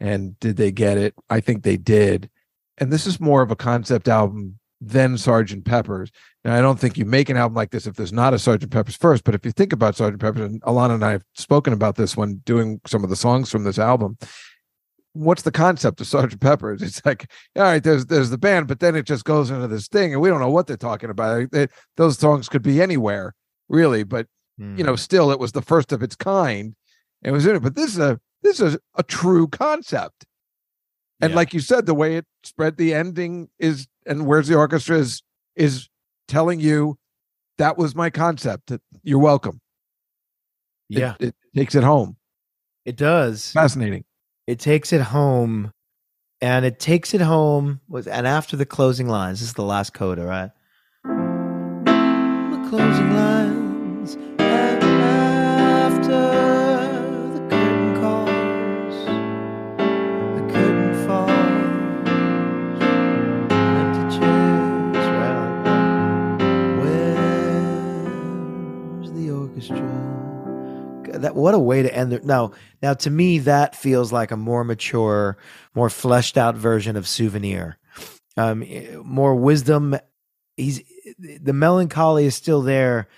and 0.00 0.38
did 0.40 0.56
they 0.56 0.72
get 0.72 0.96
it? 0.96 1.14
I 1.28 1.40
think 1.40 1.62
they 1.62 1.76
did. 1.76 2.30
And 2.78 2.92
this 2.92 3.06
is 3.06 3.20
more 3.20 3.42
of 3.42 3.50
a 3.50 3.56
concept 3.56 4.08
album 4.08 4.58
than 4.80 5.16
Sergeant 5.16 5.64
Pepper's. 5.64 6.10
Now, 6.44 6.56
I 6.56 6.60
don't 6.60 6.78
think 6.78 6.98
you 6.98 7.04
make 7.04 7.28
an 7.28 7.36
album 7.36 7.56
like 7.56 7.70
this 7.70 7.86
if 7.86 7.96
there's 7.96 8.12
not 8.12 8.34
a 8.34 8.38
Sergeant 8.38 8.70
Pepper's 8.70 8.96
first. 8.96 9.24
But 9.24 9.34
if 9.34 9.44
you 9.44 9.52
think 9.52 9.72
about 9.72 9.96
Sergeant 9.96 10.20
Pepper's, 10.20 10.42
and 10.42 10.62
Alana 10.62 10.94
and 10.94 11.04
I 11.04 11.12
have 11.12 11.24
spoken 11.34 11.72
about 11.72 11.96
this 11.96 12.16
when 12.16 12.36
doing 12.44 12.80
some 12.86 13.02
of 13.02 13.10
the 13.10 13.16
songs 13.16 13.50
from 13.50 13.64
this 13.64 13.78
album. 13.78 14.18
What's 15.14 15.42
the 15.42 15.50
concept 15.50 16.02
of 16.02 16.06
Sergeant 16.06 16.42
Pepper's? 16.42 16.82
It's 16.82 17.04
like, 17.06 17.30
all 17.56 17.62
right, 17.62 17.82
there's 17.82 18.04
there's 18.06 18.28
the 18.28 18.36
band, 18.36 18.68
but 18.68 18.80
then 18.80 18.94
it 18.94 19.06
just 19.06 19.24
goes 19.24 19.50
into 19.50 19.66
this 19.66 19.88
thing, 19.88 20.12
and 20.12 20.20
we 20.20 20.28
don't 20.28 20.40
know 20.40 20.50
what 20.50 20.66
they're 20.66 20.76
talking 20.76 21.08
about. 21.08 21.50
They- 21.52 21.68
those 21.96 22.18
songs 22.18 22.50
could 22.50 22.62
be 22.62 22.82
anywhere, 22.82 23.34
really, 23.70 24.04
but 24.04 24.26
you 24.58 24.84
know, 24.84 24.92
hmm. 24.92 24.96
still 24.96 25.30
it 25.30 25.38
was 25.38 25.52
the 25.52 25.62
first 25.62 25.92
of 25.92 26.02
its 26.02 26.16
kind. 26.16 26.74
It 27.22 27.30
was 27.30 27.46
in 27.46 27.56
it, 27.56 27.62
but 27.62 27.74
this 27.74 27.90
is 27.90 27.98
a 27.98 28.20
this 28.42 28.60
is 28.60 28.78
a 28.94 29.02
true 29.02 29.48
concept. 29.48 30.24
And 31.20 31.30
Yeah. 31.30 31.36
like 31.36 31.54
you 31.54 31.60
said, 31.60 31.86
the 31.86 31.94
way 31.94 32.16
it 32.16 32.26
spread 32.44 32.76
the 32.76 32.92
ending 32.94 33.48
is 33.58 33.86
and 34.06 34.26
where's 34.26 34.48
the 34.48 34.54
orchestra 34.56 34.98
is 34.98 35.22
is 35.54 35.88
telling 36.28 36.60
you 36.60 36.98
that 37.58 37.78
was 37.78 37.94
my 37.94 38.10
concept. 38.10 38.72
You're 39.02 39.18
welcome. 39.18 39.60
It- 40.90 40.98
yeah, 40.98 41.14
it, 41.18 41.34
takes 41.54 41.74
it 41.74 41.82
home. 41.82 42.16
it 42.84 42.96
does. 42.96 43.50
Fascinating. 43.52 44.04
It 44.46 44.60
takes 44.60 44.92
it 44.92 45.00
home, 45.00 45.72
and 46.40 46.64
it 46.64 46.78
takes 46.78 47.14
it 47.14 47.20
home 47.20 47.80
with 47.88 48.06
and 48.06 48.26
after 48.26 48.56
the 48.56 48.66
closing 48.66 49.08
lines. 49.08 49.40
This 49.40 49.48
is 49.48 49.54
the 49.54 49.64
last 49.64 49.92
coda, 49.94 50.24
right? 50.24 50.50
That 71.26 71.34
what 71.34 71.54
a 71.54 71.58
way 71.58 71.82
to 71.82 71.92
end 71.92 72.12
it. 72.12 72.24
Now, 72.24 72.52
now 72.80 72.94
to 72.94 73.10
me, 73.10 73.40
that 73.40 73.74
feels 73.74 74.12
like 74.12 74.30
a 74.30 74.36
more 74.36 74.62
mature, 74.62 75.36
more 75.74 75.90
fleshed 75.90 76.38
out 76.38 76.54
version 76.54 76.96
of 76.96 77.08
Souvenir. 77.08 77.78
Um, 78.36 78.62
eh, 78.64 78.94
more 79.02 79.34
wisdom. 79.34 79.96
He's 80.56 80.82
the 81.18 81.52
melancholy 81.52 82.26
is 82.26 82.36
still 82.36 82.62
there, 82.62 83.08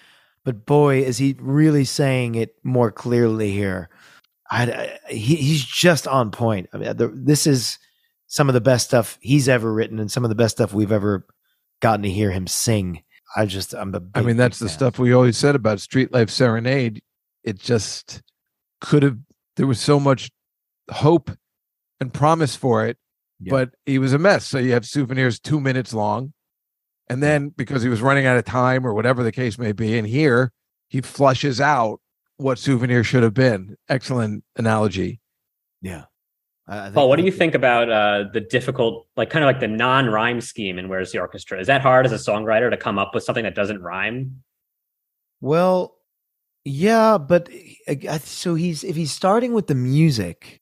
but 0.42 0.64
boy, 0.64 1.00
is 1.02 1.18
he 1.18 1.36
really 1.38 1.84
saying 1.84 2.34
it 2.34 2.54
more 2.64 2.90
clearly 2.90 3.50
here. 3.52 3.90
I, 4.50 4.62
I- 4.72 4.98
he, 5.12 5.34
he's 5.36 5.64
just 5.64 6.08
on 6.08 6.30
point. 6.30 6.70
I 6.72 6.78
mean, 6.78 6.96
the, 6.96 7.08
this 7.08 7.46
is 7.46 7.78
some 8.26 8.48
of 8.48 8.54
the 8.54 8.60
best 8.62 8.86
stuff 8.88 9.18
he's 9.20 9.50
ever 9.50 9.70
written, 9.70 9.98
and 9.98 10.10
some 10.10 10.24
of 10.24 10.30
the 10.30 10.34
best 10.34 10.56
stuff 10.56 10.72
we've 10.72 10.92
ever 10.92 11.26
gotten 11.82 12.04
to 12.04 12.10
hear 12.10 12.30
him 12.30 12.46
sing. 12.46 13.02
I 13.36 13.44
just 13.44 13.74
I'm 13.74 13.94
a 13.94 14.00
I 14.14 14.22
mean, 14.22 14.38
that's 14.38 14.58
the 14.60 14.68
fan. 14.68 14.74
stuff 14.74 14.98
we 14.98 15.12
always 15.12 15.36
said 15.36 15.54
about 15.54 15.80
Street 15.80 16.10
Life 16.12 16.30
Serenade. 16.30 17.02
It 17.48 17.58
just 17.58 18.22
could 18.82 19.02
have, 19.02 19.18
there 19.56 19.66
was 19.66 19.80
so 19.80 19.98
much 19.98 20.30
hope 20.90 21.30
and 21.98 22.12
promise 22.12 22.54
for 22.54 22.84
it, 22.84 22.98
Yeah. 23.40 23.50
but 23.50 23.70
he 23.86 23.98
was 23.98 24.12
a 24.12 24.18
mess. 24.18 24.46
So 24.46 24.58
you 24.58 24.72
have 24.72 24.84
souvenirs 24.84 25.40
two 25.40 25.60
minutes 25.60 25.94
long. 25.94 26.34
And 27.08 27.22
then 27.22 27.48
because 27.48 27.82
he 27.82 27.88
was 27.88 28.02
running 28.02 28.26
out 28.26 28.36
of 28.36 28.44
time 28.44 28.86
or 28.86 28.92
whatever 28.92 29.22
the 29.22 29.32
case 29.32 29.58
may 29.58 29.72
be, 29.72 29.96
and 29.96 30.06
here 30.06 30.52
he 30.88 31.00
flushes 31.00 31.58
out 31.58 32.00
what 32.36 32.58
souvenir 32.58 33.02
should 33.02 33.22
have 33.22 33.32
been. 33.32 33.76
Excellent 33.88 34.44
analogy. 34.56 35.20
Yeah. 35.80 36.04
I, 36.66 36.78
I 36.78 36.82
think, 36.84 36.94
Paul, 36.96 37.08
what 37.08 37.16
do 37.16 37.24
you 37.24 37.32
think 37.32 37.54
about 37.54 37.90
uh, 37.90 38.24
the 38.30 38.42
difficult, 38.42 39.06
like 39.16 39.30
kind 39.30 39.42
of 39.42 39.46
like 39.46 39.60
the 39.60 39.68
non-rhyme 39.68 40.42
scheme 40.42 40.78
in 40.78 40.90
Where's 40.90 41.12
the 41.12 41.18
Orchestra? 41.18 41.58
Is 41.58 41.66
that 41.66 41.80
hard 41.80 42.04
as 42.04 42.12
a 42.12 42.16
songwriter 42.16 42.68
to 42.68 42.76
come 42.76 42.98
up 42.98 43.14
with 43.14 43.24
something 43.24 43.44
that 43.44 43.54
doesn't 43.54 43.80
rhyme? 43.80 44.42
Well, 45.40 45.97
yeah, 46.64 47.18
but 47.18 47.48
uh, 47.88 48.18
so 48.18 48.54
he's 48.54 48.84
if 48.84 48.96
he's 48.96 49.12
starting 49.12 49.52
with 49.52 49.66
the 49.68 49.74
music. 49.74 50.60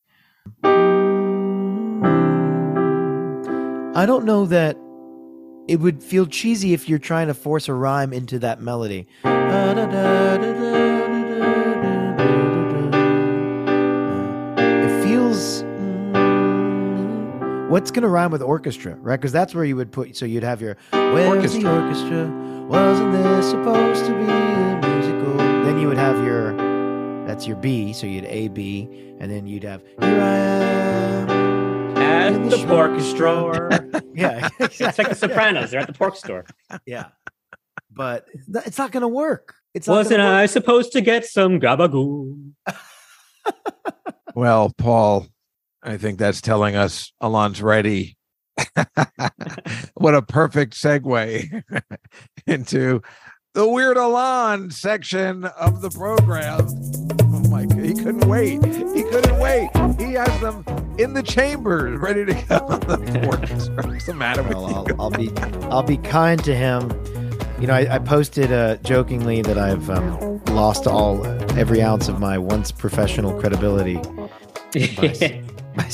I 3.96 4.04
don't 4.06 4.24
know 4.24 4.44
that 4.46 4.76
it 5.68 5.80
would 5.80 6.02
feel 6.02 6.26
cheesy 6.26 6.74
if 6.74 6.88
you're 6.88 6.98
trying 6.98 7.28
to 7.28 7.34
force 7.34 7.68
a 7.68 7.74
rhyme 7.74 8.12
into 8.12 8.38
that 8.40 8.60
melody. 8.60 9.08
It 14.58 15.02
feels. 15.04 15.62
What's 17.70 17.90
going 17.90 18.02
to 18.02 18.08
rhyme 18.08 18.30
with 18.30 18.42
orchestra, 18.42 18.94
right? 18.96 19.16
Because 19.18 19.32
that's 19.32 19.54
where 19.54 19.64
you 19.64 19.74
would 19.76 19.90
put. 19.90 20.14
So 20.16 20.24
you'd 20.24 20.44
have 20.44 20.60
your 20.60 20.76
the 20.92 21.68
orchestra? 21.68 22.30
Wasn't 22.68 23.12
there 23.12 23.42
supposed 23.42 24.04
to 24.06 24.12
be 24.12 24.30
a 24.30 24.80
musical? 24.82 25.55
Then 25.76 25.83
you 25.83 25.88
would 25.88 25.99
have 25.99 26.25
your. 26.25 26.56
That's 27.26 27.47
your 27.47 27.56
B. 27.56 27.92
So 27.92 28.06
you'd 28.06 28.25
A 28.25 28.49
B, 28.49 28.88
and 29.21 29.30
then 29.30 29.47
you'd 29.47 29.64
have 29.64 29.83
Here 29.83 30.23
I 30.23 30.38
am. 30.38 31.97
At 31.99 32.49
the 32.49 32.56
the 32.56 32.66
pork 32.66 32.99
store. 33.00 33.71
store. 33.71 33.71
Yeah, 34.14 34.49
it's 34.59 34.80
like 34.80 35.11
the 35.11 35.14
Sopranos. 35.14 35.71
They're 35.73 35.80
at 35.80 35.87
the 35.87 35.92
pork 35.92 36.16
store. 36.16 36.47
Yeah, 36.87 37.09
but 37.90 38.25
it's 38.64 38.78
not 38.78 38.90
going 38.90 39.02
to 39.02 39.09
work. 39.09 39.54
It's 39.75 39.87
not 39.87 39.97
Wasn't 39.97 40.16
gonna 40.16 40.30
work. 40.30 40.35
I 40.45 40.47
supposed 40.47 40.92
to 40.92 41.02
get 41.02 41.26
some 41.26 41.61
gabagoo? 41.61 42.52
Well, 44.35 44.73
Paul, 44.78 45.26
I 45.83 45.99
think 45.99 46.18
that's 46.18 46.40
telling 46.40 46.75
us 46.75 47.12
Alon's 47.21 47.61
ready. 47.61 48.16
what 49.95 50.14
a 50.14 50.23
perfect 50.23 50.73
segue 50.75 51.62
into 52.47 53.02
the 53.56 53.66
Weird 53.66 53.96
Alon 53.96 54.70
section 54.70 55.44
of 55.46 55.80
the 55.80 55.88
program. 55.88 56.60
Oh 57.22 57.48
my 57.48 57.64
God, 57.64 57.78
he 57.84 57.94
couldn't 57.94 58.26
wait. 58.28 58.62
He 58.94 59.02
couldn't 59.04 59.38
wait. 59.40 59.70
He 59.98 60.12
has 60.12 60.40
them 60.42 60.62
in 60.98 61.14
the 61.14 61.22
chamber 61.22 61.96
ready 61.98 62.26
to 62.26 62.34
go 62.34 62.56
on 62.66 62.80
the. 62.80 63.76
What's 63.82 64.04
the 64.04 64.12
matter 64.12 64.42
with 64.42 64.52
Well, 64.52 64.84
you? 64.86 64.94
I'll, 64.98 65.00
I'll 65.04 65.10
be 65.10 65.30
I'll 65.68 65.82
be 65.82 65.96
kind 65.96 66.44
to 66.44 66.54
him. 66.54 66.90
You 67.58 67.66
know, 67.66 67.72
I, 67.75 67.94
I 67.94 67.98
posted 67.98 68.52
uh, 68.52 68.76
jokingly 68.78 69.40
that 69.40 69.56
I've 69.56 69.88
um, 69.88 70.42
lost 70.48 70.86
all 70.86 71.25
every 71.58 71.80
ounce 71.80 72.08
of 72.08 72.20
my 72.20 72.36
once 72.36 72.70
professional 72.70 73.40
credibility 73.40 73.94
by 74.75 75.12
singing. 75.14 75.46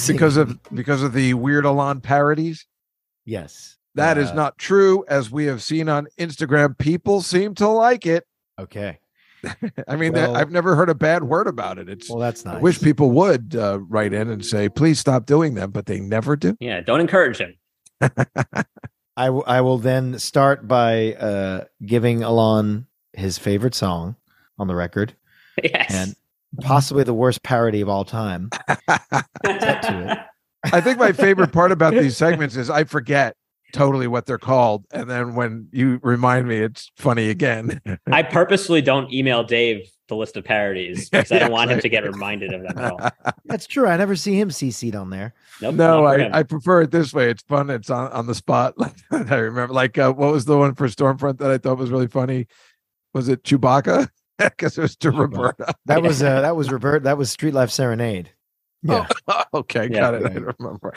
because 0.09 0.37
of 0.37 0.59
because 0.75 1.05
of 1.05 1.13
the 1.13 1.35
Weird 1.35 1.65
Alon 1.65 2.01
parodies. 2.01 2.67
yes, 3.25 3.77
That 3.95 4.17
is 4.19 4.31
Uh, 4.31 4.35
not 4.35 4.59
true, 4.59 5.05
as 5.09 5.31
we 5.31 5.45
have 5.47 5.63
seen 5.63 5.89
on 5.89 6.07
Instagram. 6.19 6.77
People 6.79 7.21
seem 7.21 7.55
to 7.57 7.69
like 7.69 8.07
it. 8.07 8.25
okay. 8.59 8.99
I 9.89 9.97
mean, 9.97 10.13
Well- 10.13 10.37
I've 10.37 10.51
never 10.53 10.77
heard 10.77 10.89
a 10.89 10.95
bad 10.95 11.25
word 11.25 11.47
about 11.49 11.79
it. 11.79 11.89
It's 11.89 12.09
Well, 12.09 12.19
that's 12.21 12.45
nice. 12.45 12.57
I 12.57 12.59
wish 12.61 12.81
people 12.81 13.11
would 13.11 13.57
uh, 13.57 13.81
write 13.89 14.13
in 14.13 14.31
and 14.31 14.45
say, 14.45 14.69
please 14.69 14.99
stop 15.01 15.27
doing 15.27 15.55
them, 15.55 15.73
but 15.73 15.87
they 15.87 15.99
never 16.01 16.37
do. 16.37 16.57
yeah, 16.61 16.81
don't 16.81 17.01
encourage 17.01 17.39
him. 17.39 17.55
I, 19.17 19.27
w- 19.27 19.45
I 19.47 19.61
will 19.61 19.79
then 19.79 20.19
start 20.19 20.67
by 20.67 21.15
uh, 21.15 21.65
giving 21.85 22.23
Alon 22.23 22.87
his 23.13 23.37
favorite 23.37 23.75
song 23.75 24.17
on 24.59 24.69
the 24.69 24.75
record 24.75 25.15
Yes. 25.63 25.93
and 25.93 26.17
possibly 26.63 27.05
the 27.05 27.13
worst 27.15 27.43
parody 27.43 27.81
of 27.83 27.89
all 27.89 28.05
time. 28.05 28.49
To 28.49 29.27
it. 29.45 30.19
I 30.73 30.81
think 30.81 30.99
my 30.99 31.13
favorite 31.13 31.53
part 31.53 31.73
about 31.73 31.93
these 31.95 32.17
segments 32.17 32.57
is 32.57 32.71
I 32.71 32.85
forget 32.85 33.37
totally 33.73 34.07
what 34.07 34.27
they're 34.27 34.39
called. 34.39 34.85
And 34.93 35.09
then 35.09 35.35
when 35.35 35.69
you 35.73 36.01
remind 36.03 36.49
me, 36.49 36.59
it's 36.59 36.91
funny 36.97 37.31
again. 37.31 37.81
I 38.11 38.23
purposely 38.23 38.83
don't 38.83 39.13
email 39.13 39.43
Dave 39.45 39.89
the 40.09 40.17
list 40.17 40.37
of 40.37 40.45
parodies 40.45 41.09
because 41.09 41.33
I 41.33 41.39
don't 41.39 41.49
Yeah, 41.49 41.53
want 41.55 41.71
him 41.71 41.81
to 41.81 41.89
get 41.89 42.05
reminded 42.11 42.53
of 42.53 42.63
them 42.63 42.79
at 42.79 42.93
all. 42.93 43.11
That's 43.47 43.67
true. 43.67 43.87
I 43.87 43.97
never 43.97 44.15
see 44.17 44.39
him 44.39 44.51
CC'd 44.51 44.95
on 44.95 45.11
there. 45.11 45.35
Nope, 45.61 45.75
no, 45.77 46.03
not 46.03 46.15
for 46.15 46.19
him. 46.21 46.35
I, 46.35 46.39
I 46.41 46.43
prefer 46.43 46.83
it 46.83 46.91
this 46.91 47.15
way. 47.15 47.31
It's 47.31 47.43
fun. 47.45 47.71
It's 47.71 47.89
on, 47.91 48.13
on 48.13 48.27
the 48.27 48.35
spot. 48.35 48.75
I 49.11 49.35
remember, 49.37 49.73
like, 49.73 49.97
uh, 49.97 50.13
what 50.13 50.33
was 50.33 50.45
the 50.45 50.59
one 50.59 50.75
for 50.75 50.89
Storm 50.89 51.17
Front 51.19 51.39
that 51.39 51.51
I 51.51 51.59
thought 51.59 51.79
was 51.79 51.91
really 51.91 52.09
funny? 52.09 52.47
Was 53.15 53.29
it 53.29 53.43
Chewbacca? 53.45 54.09
Because 54.39 54.77
it 54.77 54.83
was 54.83 54.97
to 54.97 55.11
Roberta. 55.13 55.73
That 55.87 56.03
was 56.03 56.23
uh, 56.23 56.41
that 56.41 56.57
was 56.57 56.71
Robert. 56.73 57.05
That 57.05 57.17
was 57.17 57.31
Street 57.31 57.55
Life 57.55 57.71
Serenade. 57.71 58.31
Yeah. 58.83 59.07
okay, 59.55 59.89
Yeah, 59.91 60.01
got 60.01 60.15
it. 60.15 60.23
I 60.23 60.25
right. 60.25 60.35
don't 60.35 60.57
remember. 60.59 60.95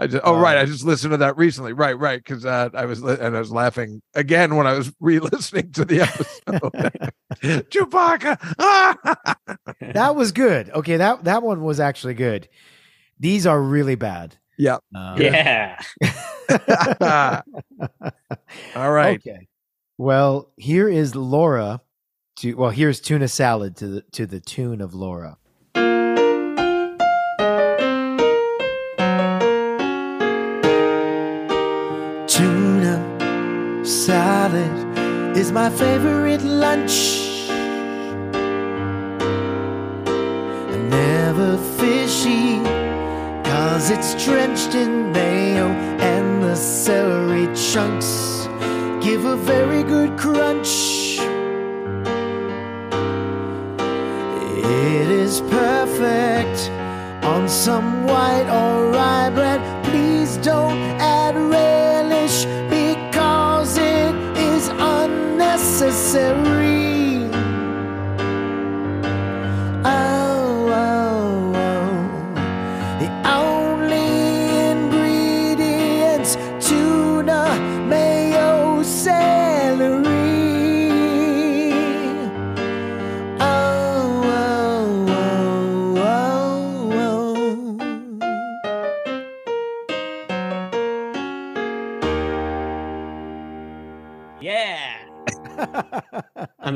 I 0.00 0.06
just 0.06 0.22
oh 0.24 0.38
right, 0.40 0.56
Uh, 0.56 0.62
I 0.62 0.64
just 0.64 0.84
listened 0.84 1.10
to 1.12 1.16
that 1.18 1.36
recently. 1.36 1.72
Right, 1.74 1.98
right, 1.98 2.18
because 2.24 2.44
uh, 2.46 2.70
I 2.74 2.86
was 2.86 3.02
li- 3.02 3.18
and 3.20 3.36
I 3.36 3.38
was 3.38 3.52
laughing 3.52 4.00
again 4.14 4.56
when 4.56 4.66
I 4.66 4.72
was 4.72 4.92
re-listening 5.00 5.72
to 5.72 5.84
the 5.84 6.00
episode. 6.00 7.12
Chewbacca. 7.70 8.38
Ah! 8.58 8.96
That 9.92 10.14
was 10.14 10.32
good. 10.32 10.70
Okay, 10.70 10.96
that 10.98 11.24
that 11.24 11.42
one 11.42 11.62
was 11.62 11.80
actually 11.80 12.14
good. 12.14 12.48
These 13.18 13.46
are 13.46 13.60
really 13.60 13.94
bad. 13.96 14.36
Yeah. 14.58 14.78
Uh, 14.94 15.16
yeah. 15.18 15.80
All 18.76 18.92
right. 18.92 19.18
Okay. 19.18 19.48
Well, 19.98 20.52
here 20.56 20.88
is 20.88 21.14
Laura. 21.14 21.80
To 22.36 22.54
well, 22.54 22.70
here's 22.70 23.00
tuna 23.00 23.28
salad 23.28 23.76
to 23.76 23.86
the 23.88 24.02
to 24.12 24.26
the 24.26 24.40
tune 24.40 24.80
of 24.80 24.94
Laura. 24.94 25.36
Salad 34.06 35.36
is 35.36 35.52
my 35.52 35.68
favorite 35.68 36.42
lunch. 36.42 36.96
And 40.72 40.88
never 40.88 41.58
fishy, 41.78 42.62
cause 43.44 43.90
it's 43.90 44.12
drenched 44.24 44.74
in 44.74 45.12
mayo 45.12 45.68
and 46.12 46.42
the 46.42 46.56
celery 46.56 47.54
chunks 47.54 48.48
give 49.04 49.26
a 49.26 49.36
very 49.36 49.82
good 49.82 50.16
crunch. 50.18 51.18
It 54.64 55.08
is 55.24 55.42
perfect 55.42 56.70
on 57.22 57.46
some 57.50 58.06
white 58.06 58.48
or 58.48 58.89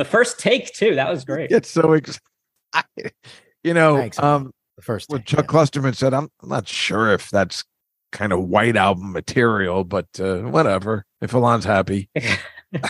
the 0.04 0.10
first 0.10 0.38
take, 0.38 0.72
too. 0.74 0.94
That 0.94 1.10
was 1.10 1.24
great. 1.24 1.50
It's 1.50 1.70
so 1.70 1.92
excited. 1.92 2.20
You 3.62 3.72
know, 3.72 3.96
Thanks, 3.96 4.18
um, 4.18 4.52
The 4.76 4.82
first 4.82 5.08
what 5.08 5.18
take, 5.18 5.26
Chuck 5.26 5.46
yeah. 5.46 5.58
Klosterman 5.58 5.96
said, 5.96 6.12
I'm, 6.12 6.28
I'm 6.42 6.50
not 6.50 6.68
sure 6.68 7.10
if 7.14 7.30
that's 7.30 7.64
kind 8.12 8.30
of 8.30 8.46
white 8.46 8.76
album 8.76 9.10
material, 9.10 9.84
but 9.84 10.06
uh, 10.20 10.40
whatever. 10.40 11.06
If 11.22 11.32
Alon's 11.32 11.64
happy. 11.64 12.10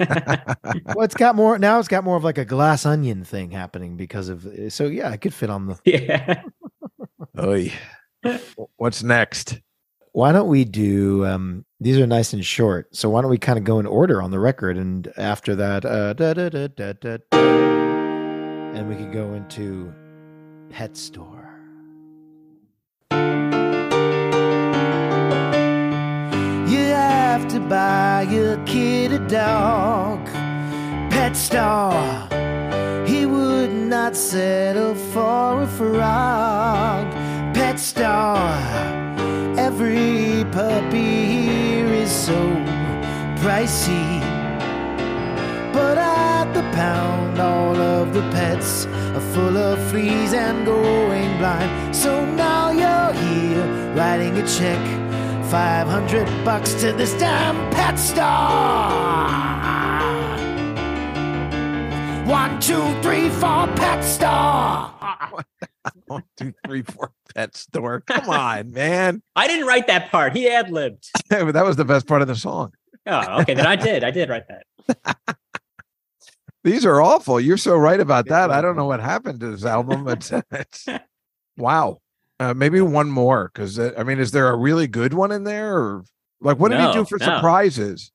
Well, 0.95 1.05
it's 1.05 1.15
got 1.15 1.35
more 1.37 1.59
now. 1.59 1.79
It's 1.79 1.89
got 1.89 2.05
more 2.05 2.17
of 2.17 2.25
like 2.25 2.39
a 2.39 2.45
glass 2.45 2.87
onion 2.87 3.23
thing 3.23 3.51
happening 3.51 3.97
because 3.99 4.31
of. 4.31 4.49
So 4.71 4.87
yeah, 4.87 5.13
it 5.13 5.21
could 5.21 5.35
fit 5.35 5.51
on 5.51 5.67
the. 5.67 5.79
yeah. 5.85 6.43
Oy. 7.39 7.71
What's 8.77 9.03
next? 9.03 9.61
Why 10.13 10.33
don't 10.33 10.49
we 10.49 10.65
do 10.65 11.27
um, 11.27 11.67
These 11.85 11.99
are 11.99 12.07
nice 12.07 12.33
and 12.33 12.43
short. 12.43 12.97
So 12.97 13.11
why 13.11 13.21
don't 13.21 13.31
we 13.31 13.37
kind 13.37 13.59
of 13.59 13.65
go 13.65 13.79
in 13.79 13.85
order 13.85 14.23
on 14.23 14.31
the 14.31 14.39
record, 14.41 14.79
and 14.79 15.13
after 15.19 15.55
that, 15.57 15.85
uh, 15.85 16.15
da, 16.15 16.33
da, 16.33 16.49
da, 16.49 16.69
da, 16.69 16.95
da, 16.95 17.19
da, 17.31 17.39
and 18.75 18.89
we 18.89 18.95
could 18.97 19.13
go 19.13 19.35
into 19.35 19.93
pet 20.71 20.97
store. 20.97 21.61
You 26.71 26.85
have 26.97 27.47
to 27.49 27.61
buy 27.61 28.29
your 28.31 28.57
kid 28.65 29.13
a 29.13 29.19
dog. 29.29 30.25
Pet 31.11 31.37
Star. 31.37 32.27
He 33.07 33.27
would 33.27 33.75
not 33.75 34.17
settle 34.17 34.95
for 34.95 35.61
a 35.61 35.67
frog. 35.67 37.13
Pet 37.53 37.79
Star. 37.79 38.57
Every 39.59 40.47
puppy 40.51 41.54
so 42.15 42.39
pricey. 43.43 44.21
But 45.73 45.99
at 45.99 46.53
the 46.55 46.63
pound, 46.73 47.41
all 47.41 47.77
of 47.77 48.15
the 48.15 48.23
pets 48.31 48.87
are 49.17 49.27
full 49.35 49.57
of 49.57 49.79
fleas 49.91 50.33
and 50.33 50.65
going 50.65 51.37
blind. 51.39 51.95
So 51.95 52.25
now 52.25 52.71
you're 52.71 53.13
here 53.25 53.95
writing 53.97 54.39
a 54.39 54.47
check. 54.47 54.83
500 55.51 56.45
bucks 56.45 56.75
to 56.75 56.93
this 56.93 57.13
damn 57.15 57.57
pet 57.73 57.99
store. 57.99 59.35
One, 62.27 62.61
two, 62.61 62.85
three, 63.03 63.29
four, 63.29 63.67
pet 63.77 64.03
store. 64.03 64.91
One, 66.07 66.25
two, 66.37 66.55
three, 66.65 66.83
four. 66.83 67.13
Pet 67.35 67.57
store. 67.57 68.01
Come 68.07 68.29
on, 68.31 68.73
man. 68.73 69.23
I 69.37 69.49
didn't 69.49 69.67
write 69.67 69.87
that 69.89 70.11
part. 70.11 70.37
He 70.37 70.49
ad 70.49 70.71
libbed. 70.71 71.09
that 71.29 71.65
was 71.65 71.77
the 71.77 71.85
best 71.85 72.07
part 72.07 72.23
of 72.23 72.29
the 72.29 72.37
song. 72.37 72.73
Oh, 73.07 73.41
okay. 73.41 73.55
Then 73.55 73.67
I 73.67 73.77
did. 73.77 74.05
I 74.05 74.11
did 74.11 74.29
write 74.29 74.45
that. 74.49 75.37
These 76.65 76.87
are 76.87 77.03
awful. 77.03 77.39
You're 77.39 77.59
so 77.59 77.77
right 77.77 78.01
about 78.01 78.27
that. 78.29 78.51
I 78.51 78.63
don't 78.63 78.77
know 78.77 78.87
what 78.87 79.01
happened 79.01 79.41
to 79.41 79.51
this 79.51 79.67
album. 79.67 80.09
It's, 80.09 80.33
it's 80.51 80.89
wow. 81.59 82.01
Uh, 82.41 82.55
maybe 82.55 82.81
one 82.81 83.11
more 83.11 83.51
because 83.53 83.79
uh, 83.79 83.93
I 83.99 84.03
mean, 84.03 84.19
is 84.19 84.31
there 84.31 84.49
a 84.49 84.57
really 84.57 84.87
good 84.87 85.13
one 85.13 85.31
in 85.31 85.45
there, 85.45 85.77
or 85.77 86.05
like 86.41 86.59
what 86.59 86.71
did 86.71 86.81
he 86.81 86.93
do 86.93 87.05
for 87.05 87.19
no. 87.19 87.27
surprises? 87.27 88.11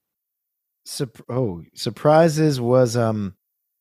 Sup- 0.86 1.23
oh, 1.29 1.62
surprises 1.75 2.60
was 2.60 2.97
um 2.97 3.36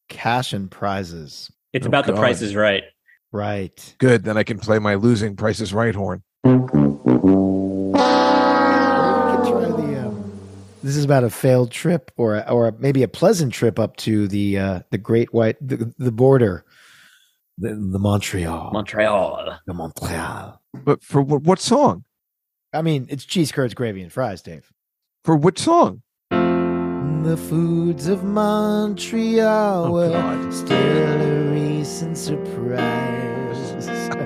cash 0.09 0.53
and 0.53 0.71
prizes. 0.71 1.51
It's 1.73 1.87
Oh, 1.87 1.89
about 1.89 2.07
the 2.07 2.13
God. 2.13 2.21
Price 2.21 2.43
is 2.43 2.55
Right. 2.55 2.85
Right. 3.33 3.95
Good, 3.99 4.25
then 4.25 4.37
I 4.37 4.43
can 4.43 4.59
play 4.59 4.79
my 4.79 4.95
losing 4.95 5.37
Price 5.37 5.61
is 5.61 5.75
Right 5.75 5.95
horn. 5.95 6.23
Or 6.45 6.57
we 6.57 6.69
could 6.69 6.99
try 9.53 9.69
the. 9.69 10.07
Um, 10.07 10.33
this 10.83 10.97
is 10.97 11.05
about 11.05 11.25
a 11.25 11.31
failed 11.31 11.71
trip, 11.71 12.11
or 12.17 12.49
or 12.51 12.73
maybe 12.79 13.03
a 13.03 13.09
pleasant 13.09 13.53
trip 13.53 13.79
up 13.79 13.97
to 13.99 14.29
the 14.29 14.59
uh, 14.59 14.81
the 14.91 14.99
Great 14.99 15.33
White 15.35 15.57
the, 15.61 15.93
the 15.99 16.13
border, 16.13 16.65
the, 17.59 17.75
the 17.75 17.99
Montreal, 17.99 18.71
Montreal. 18.73 19.59
the 19.67 19.75
Montreal. 19.75 20.63
But 20.73 21.03
for 21.03 21.21
what, 21.21 21.43
what 21.43 21.61
song? 21.61 22.05
I 22.73 22.83
mean, 22.83 23.07
it's 23.11 23.25
cheese 23.25 23.51
curds, 23.53 23.75
gravy, 23.75 24.01
and 24.03 24.13
fries, 24.13 24.41
Dave. 24.43 24.71
For 25.25 25.37
which 25.37 25.59
song? 25.59 26.03
The 26.31 27.37
foods 27.37 28.07
of 28.09 28.25
Montreal 28.25 29.97
Oh, 29.97 30.51
were 31.89 32.07
God. 32.07 32.17
still 32.17 32.37
a 32.37 33.39
recent 33.49 33.77
surprise. 33.77 33.87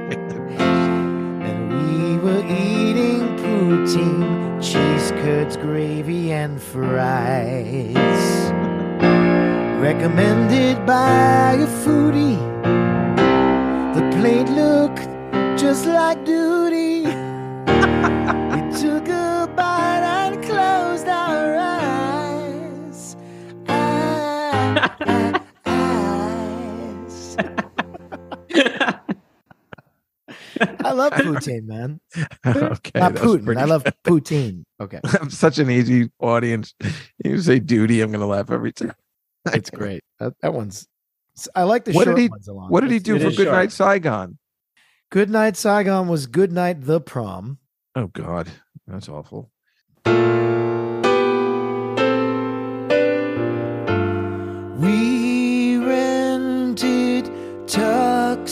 and 1.49 1.71
we 1.71 2.19
were 2.19 2.45
eating 2.45 3.21
poutine, 3.39 4.61
cheese 4.61 5.13
curds, 5.23 5.57
gravy, 5.57 6.33
and 6.33 6.61
fries. 6.61 8.53
Recommended 9.81 10.85
by 10.87 11.55
a 11.55 11.67
foodie. 11.85 12.39
The 13.95 14.03
plate 14.17 14.49
looked 14.49 15.09
just 15.59 15.87
like 15.87 16.25
duty. 16.25 17.03
we 18.53 18.61
took 18.81 19.09
a 19.09 19.49
bite 19.57 20.22
I 30.85 30.93
love 30.93 31.13
poutine, 31.13 31.65
man. 31.67 32.01
okay, 32.47 32.99
Not 33.01 33.15
Putin. 33.15 33.45
pretty- 33.45 33.61
I 33.61 33.65
love 33.65 33.85
poutine. 34.05 34.65
Okay, 34.81 35.01
I'm 35.21 35.31
such 35.31 35.59
an 35.59 35.71
easy 35.71 36.11
audience. 36.21 36.75
You 37.25 37.39
say 37.41 37.59
duty, 37.59 38.01
I'm 38.01 38.11
gonna 38.13 38.27
laugh 38.27 38.51
every 38.51 38.73
time. 38.73 38.95
it's 39.47 39.71
great. 39.71 40.03
That, 40.21 40.35
that 40.43 40.55
one's. 40.55 40.87
I 41.55 41.63
like 41.65 41.85
the 41.85 41.93
What 41.93 42.05
did 42.07 42.19
he- 42.19 42.29
ones. 42.29 42.49
What 42.51 42.81
did 42.83 42.91
he 42.91 42.99
do 42.99 43.17
it 43.17 43.21
for 43.21 43.31
Good 43.31 43.37
short. 43.45 43.49
Night 43.53 43.73
Saigon? 43.73 44.39
Good 45.11 45.31
Night 45.31 45.57
Saigon 45.57 46.09
was 46.09 46.27
Good 46.27 46.53
Night 46.53 46.83
the 46.83 47.01
Prom. 47.01 47.59
Oh 47.95 48.07
God, 48.07 48.49
that's 48.87 49.09
awful. 49.09 49.51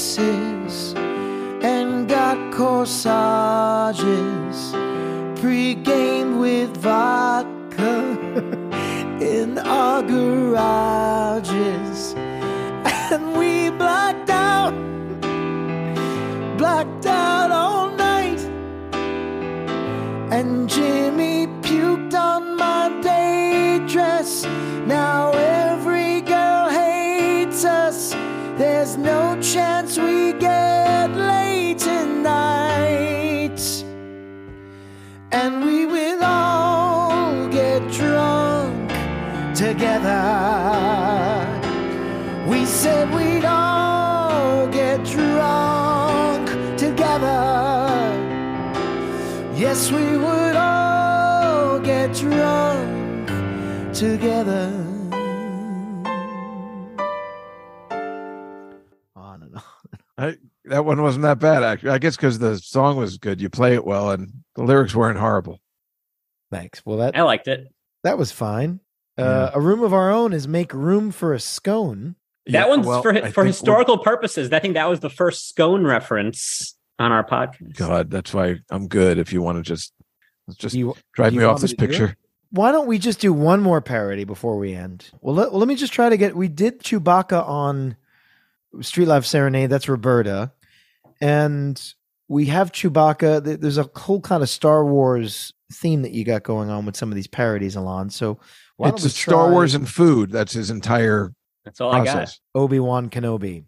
Tuxes 0.01 0.97
and 1.63 2.09
got 2.09 2.39
corsages, 2.55 3.13
pre-gamed 5.41 6.41
with 6.41 6.75
vodka 6.79 8.17
in 9.21 9.59
our 9.59 10.03
garages, 10.03 10.95
and 13.13 13.37
we 13.37 13.69
blacked 13.71 14.31
out, 14.31 14.73
blacked 16.57 17.07
out 17.07 17.51
all 17.51 17.91
night. 17.91 18.41
And 20.33 20.69
Jimmy 20.69 21.10
chance 29.53 29.99
we 29.99 30.33
get 30.35 31.11
late 31.11 31.77
tonight. 31.77 33.61
And 35.33 35.65
we 35.65 35.87
will 35.87 36.23
all 36.23 37.49
get 37.49 37.81
drunk 37.91 38.91
together. 39.57 40.23
We 42.47 42.65
said 42.65 43.13
we'd 43.13 43.45
all 43.45 44.69
get 44.69 45.05
drunk 45.05 46.49
together. 46.79 47.43
Yes, 49.57 49.91
we 49.91 50.17
would 50.17 50.55
all 50.55 51.81
get 51.81 52.15
drunk 52.15 53.29
together. 53.93 55.00
That 60.71 60.85
one 60.85 61.03
wasn't 61.03 61.23
that 61.25 61.39
bad, 61.39 61.63
actually. 61.63 61.91
I 61.91 61.99
guess 61.99 62.17
because 62.17 62.39
the 62.39 62.57
song 62.59 62.97
was 62.97 63.19
good. 63.19 63.41
You 63.41 63.51
play 63.51 63.75
it 63.75 63.85
well, 63.85 64.11
and 64.11 64.33
the 64.57 64.63
lyrics 64.63 64.95
weren't 64.95 65.19
horrible. 65.19 65.61
Thanks. 66.51 66.81
Well, 66.87 66.99
that 66.99 67.17
I 67.17 67.23
liked 67.23 67.47
it. 67.49 67.73
that 68.05 68.17
was 68.19 68.33
fine. 68.33 68.81
Uh, 69.19 69.51
a 69.53 69.61
room 69.61 69.83
of 69.83 69.93
our 69.93 70.11
own 70.11 70.33
is 70.33 70.49
make 70.49 70.73
room 70.73 71.11
for 71.11 71.35
a 71.35 71.41
scone. 71.41 72.15
That 72.47 72.53
Yeah, 72.53 72.69
one's 72.69 72.87
well, 72.87 73.03
for 73.03 73.13
I 73.15 73.31
for 73.31 73.45
historical 73.45 73.99
purposes. 73.99 74.51
I 74.53 74.59
think 74.61 74.75
that 74.75 74.89
was 74.89 75.01
the 75.01 75.11
first 75.11 75.49
scone 75.49 75.85
reference 75.85 76.75
on 76.99 77.13
our 77.13 77.27
podcast. 77.27 77.77
God, 77.77 78.11
that's 78.11 78.33
why 78.33 78.57
I'm 78.71 78.89
good. 78.89 79.19
If 79.19 79.33
you 79.33 79.43
want 79.43 79.59
to 79.59 79.63
just 79.63 79.93
let's 80.49 80.57
just 80.59 80.75
you, 80.75 80.95
drive 81.15 81.35
me 81.35 81.45
off 81.45 81.61
this 81.61 81.71
to 81.73 81.77
do 81.77 81.87
picture. 81.87 82.17
why 82.51 82.73
don't 82.73 82.87
we 82.87 82.99
just 82.99 83.21
do 83.21 83.33
one 83.33 83.61
more 83.61 83.81
parody 83.83 84.25
before 84.25 84.57
we 84.57 84.73
end? 84.73 85.11
Well, 85.21 85.35
let, 85.35 85.51
well, 85.51 85.59
let 85.59 85.69
me 85.69 85.75
just 85.75 85.93
try 85.93 86.09
to 86.09 86.17
get. 86.17 86.35
We 86.35 86.49
did 86.49 86.81
Chewbacca 86.81 87.47
on 87.47 87.97
Street 88.81 89.07
Life 89.07 89.27
Serenade. 89.27 89.69
That's 89.69 89.89
Roberta, 89.89 90.53
and 91.21 91.95
we 92.29 92.47
have 92.47 92.73
Chewbacca. 92.73 93.61
There's 93.61 93.79
a 93.79 93.91
whole 93.97 94.21
kind 94.21 94.43
of 94.43 94.49
Star 94.49 94.85
Wars 94.85 95.53
theme 95.73 96.03
that 96.03 96.13
you 96.13 96.25
got 96.25 96.43
going 96.43 96.71
on 96.71 96.87
with 96.87 96.97
some 96.97 97.11
of 97.11 97.17
these 97.17 97.27
parodies, 97.27 97.77
Alon. 97.77 98.11
So 98.11 98.39
why 98.77 98.89
It's 98.91 99.05
a 99.05 99.11
Star 99.11 99.51
Wars 99.51 99.75
and 99.75 99.89
food. 99.89 100.31
That's 100.31 100.53
his 100.53 100.71
entire 100.71 101.33
That's 101.65 101.81
all 101.81 101.93
I 101.93 102.05
got. 102.05 102.37
Obi 102.55 102.81
Wan 102.81 103.11
Kenobi. 103.11 103.65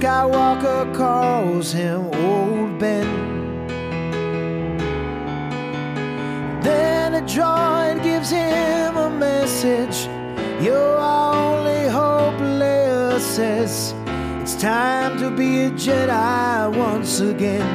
Skywalker 0.00 0.94
calls 0.94 1.72
him 1.72 2.06
Old 2.14 2.78
Ben. 2.78 3.06
Then 6.62 7.16
a 7.16 7.20
droid 7.20 8.02
gives 8.02 8.30
him 8.30 8.96
a 8.96 9.10
message. 9.10 10.08
You're 10.64 10.96
our 10.96 11.34
only 11.34 11.86
hope, 11.86 12.40
Leia 12.40 13.20
says. 13.20 13.92
It's 14.40 14.54
time 14.54 15.18
to 15.18 15.30
be 15.30 15.64
a 15.64 15.70
Jedi 15.72 16.74
once 16.74 17.20
again. 17.20 17.68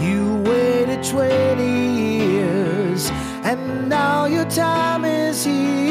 You 0.00 0.36
waited 0.50 1.04
20 1.04 1.64
years, 1.66 3.10
and 3.44 3.90
now 3.90 4.24
your 4.24 4.46
time 4.46 5.04
is 5.04 5.44
here. 5.44 5.87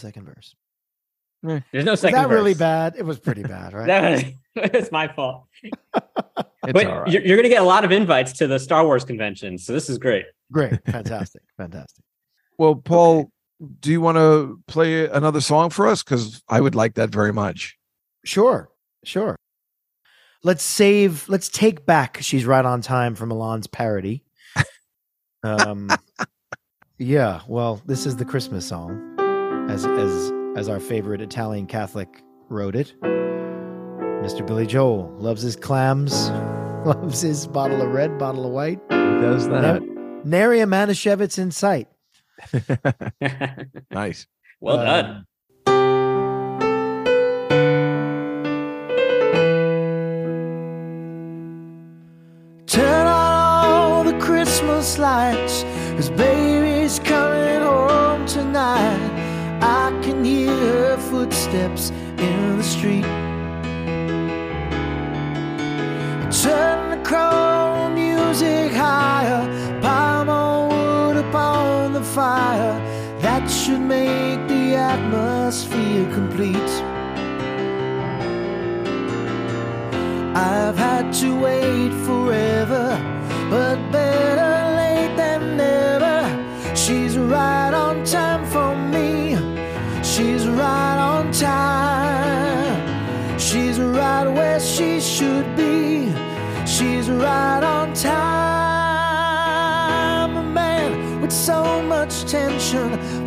Second 0.00 0.24
verse. 0.24 0.54
There's 1.42 1.62
no 1.72 1.72
second. 1.72 1.90
Was 1.90 2.00
second 2.00 2.22
that 2.22 2.28
really 2.28 2.54
bad? 2.54 2.94
It 2.96 3.04
was 3.04 3.18
pretty 3.18 3.42
bad, 3.42 3.72
right? 3.72 4.34
That 4.56 4.74
it's 4.74 4.90
my 4.90 5.08
fault. 5.08 5.44
It's 6.62 6.74
but 6.74 6.86
all 6.86 7.00
right. 7.00 7.10
you're, 7.10 7.22
you're 7.22 7.36
going 7.38 7.48
to 7.48 7.48
get 7.48 7.62
a 7.62 7.64
lot 7.64 7.86
of 7.86 7.90
invites 7.90 8.34
to 8.34 8.46
the 8.46 8.58
Star 8.58 8.84
Wars 8.84 9.02
convention, 9.02 9.56
so 9.56 9.72
this 9.72 9.88
is 9.88 9.96
great. 9.96 10.26
Great. 10.52 10.78
Fantastic. 10.84 11.40
Fantastic. 11.56 12.04
Well, 12.58 12.74
Paul, 12.74 13.32
do 13.80 13.90
you 13.90 14.02
want 14.02 14.18
to 14.18 14.60
play 14.66 15.08
another 15.08 15.40
song 15.40 15.70
for 15.70 15.88
us? 15.88 16.02
Because 16.02 16.42
I 16.50 16.60
would 16.60 16.74
like 16.74 16.96
that 16.96 17.08
very 17.08 17.32
much. 17.32 17.78
Sure. 18.26 18.68
Sure. 19.04 19.36
Let's 20.44 20.62
save, 20.62 21.26
let's 21.30 21.48
take 21.48 21.86
back 21.86 22.18
She's 22.20 22.44
Right 22.44 22.64
on 22.64 22.82
Time 22.82 23.14
from 23.14 23.30
Alon's 23.30 23.66
parody. 23.66 24.22
Um, 25.42 25.88
yeah. 26.98 27.40
Well, 27.48 27.80
this 27.86 28.04
is 28.04 28.16
the 28.16 28.26
Christmas 28.26 28.66
song, 28.66 29.09
as, 29.70 29.86
as, 29.86 30.32
as 30.56 30.68
our 30.68 30.80
favorite 30.80 31.20
Italian 31.20 31.66
Catholic 31.66 32.22
wrote 32.48 32.74
it. 32.74 32.94
Mr. 33.00 34.44
Billy 34.46 34.66
Joel 34.66 35.14
loves 35.18 35.42
his 35.42 35.56
clams, 35.56 36.28
loves 36.84 37.20
his 37.20 37.46
bottle 37.46 37.80
of 37.80 37.90
red, 37.90 38.18
bottle 38.18 38.44
of 38.44 38.52
white. 38.52 38.80
He 38.90 38.96
does 38.96 39.48
that. 39.48 39.82
Nary 40.24 40.60
a 40.60 40.66
Manischewitz 40.66 41.38
in 41.38 41.50
sight. 41.50 41.88
nice. 43.90 44.26
well 44.60 44.80
Um, 44.80 44.86
done. 44.86 45.26
Turn 52.66 53.06
on 53.06 53.64
all 53.64 54.04
the 54.04 54.18
Christmas 54.18 54.98
lights, 54.98 55.64
footsteps 61.50 61.90
in 62.18 62.56
the 62.58 62.62
street. 62.62 63.04
Turn 66.42 66.90
the 66.90 67.02
choral 67.04 67.90
music 67.90 68.72
higher, 68.72 69.46
pile 69.80 70.24
more 70.24 70.68
wood 70.68 71.16
upon 71.16 71.92
the 71.92 72.02
fire. 72.02 72.78
That 73.20 73.48
should 73.50 73.80
make 73.80 74.46
the 74.48 74.76
atmosphere 74.76 76.12
complete. 76.12 76.56
I've 80.34 80.78
had 80.78 81.12
to 81.14 81.38
wait 81.40 81.92
forever, 82.04 82.19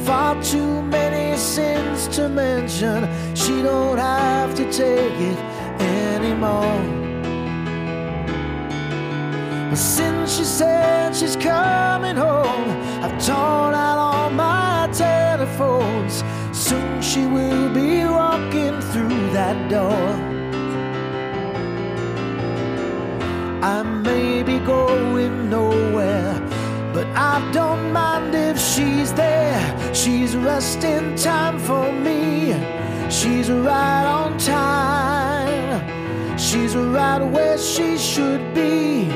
far 0.05 0.41
too 0.43 0.81
many 0.83 1.37
sins 1.37 2.07
to 2.09 2.27
mention. 2.27 3.07
She 3.35 3.61
don't 3.61 3.97
have 3.97 4.53
to 4.55 4.65
take 4.71 5.17
it 5.31 5.39
anymore. 5.79 6.81
Since 9.75 10.37
she 10.37 10.43
said 10.43 11.15
she's 11.15 11.35
coming 11.35 12.17
home, 12.17 12.69
I've 13.03 13.17
torn 13.25 13.73
out 13.73 13.97
all 13.97 14.29
my 14.29 14.89
telephones. 14.91 16.23
Soon 16.51 17.01
she 17.01 17.25
will 17.25 17.73
be 17.73 18.03
walking 18.05 18.79
through 18.91 19.31
that 19.31 19.57
door. 19.69 20.07
I 23.63 23.81
may 23.83 24.43
be 24.43 24.59
going 24.59 25.49
nowhere, 25.49 26.33
but 26.93 27.07
I 27.15 27.49
don't 27.53 27.93
mind 27.93 28.35
if 28.35 28.59
she's 28.59 29.13
there. 29.13 29.32
She's 29.93 30.35
resting 30.35 31.15
time 31.15 31.59
for 31.59 31.91
me. 31.91 32.53
She's 33.11 33.51
right 33.51 34.05
on 34.05 34.37
time. 34.39 36.37
She's 36.37 36.75
right 36.75 37.21
where 37.21 37.59
she 37.59 37.97
should 37.99 38.55
be. 38.55 39.07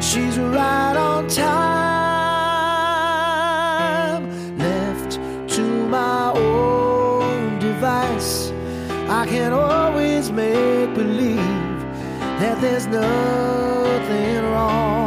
She's 0.00 0.38
right 0.38 0.96
on 0.96 1.28
time. 1.28 1.82
Left 4.56 5.20
to 5.54 5.62
my 5.86 6.32
own 6.32 7.58
device, 7.58 8.52
I 9.08 9.26
can 9.26 9.52
always 9.52 10.32
make 10.32 10.94
believe 10.94 11.80
that 12.40 12.58
there's 12.62 12.86
nothing 12.86 14.44
wrong. 14.44 15.01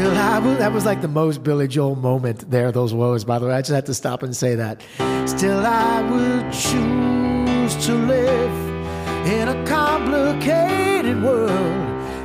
Still, 0.00 0.16
I 0.16 0.40
that 0.56 0.72
was 0.72 0.86
like 0.86 1.02
the 1.02 1.08
most 1.08 1.42
Billy 1.42 1.68
Joel 1.68 1.94
moment 1.94 2.50
there, 2.50 2.72
those 2.72 2.94
woes, 2.94 3.22
by 3.22 3.38
the 3.38 3.44
way. 3.44 3.52
I 3.52 3.60
just 3.60 3.72
had 3.72 3.84
to 3.84 3.92
stop 3.92 4.22
and 4.22 4.34
say 4.34 4.54
that. 4.54 4.80
Still, 5.28 5.60
I 5.60 6.00
will 6.00 6.40
choose 6.50 7.86
to 7.86 7.92
live 7.92 9.26
in 9.26 9.48
a 9.48 9.62
complicated 9.66 11.22
world 11.22 11.50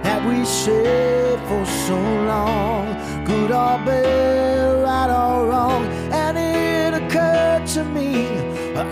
that 0.06 0.26
we 0.26 0.46
shared 0.46 1.38
for 1.50 1.66
so 1.66 1.96
long. 2.24 2.86
Good 3.26 3.52
or 3.52 3.78
bad, 3.84 4.82
right 4.82 5.10
or 5.10 5.50
wrong. 5.50 5.86
And 6.14 6.38
it 6.38 6.94
occurred 7.04 7.68
to 7.74 7.84
me 7.84 8.26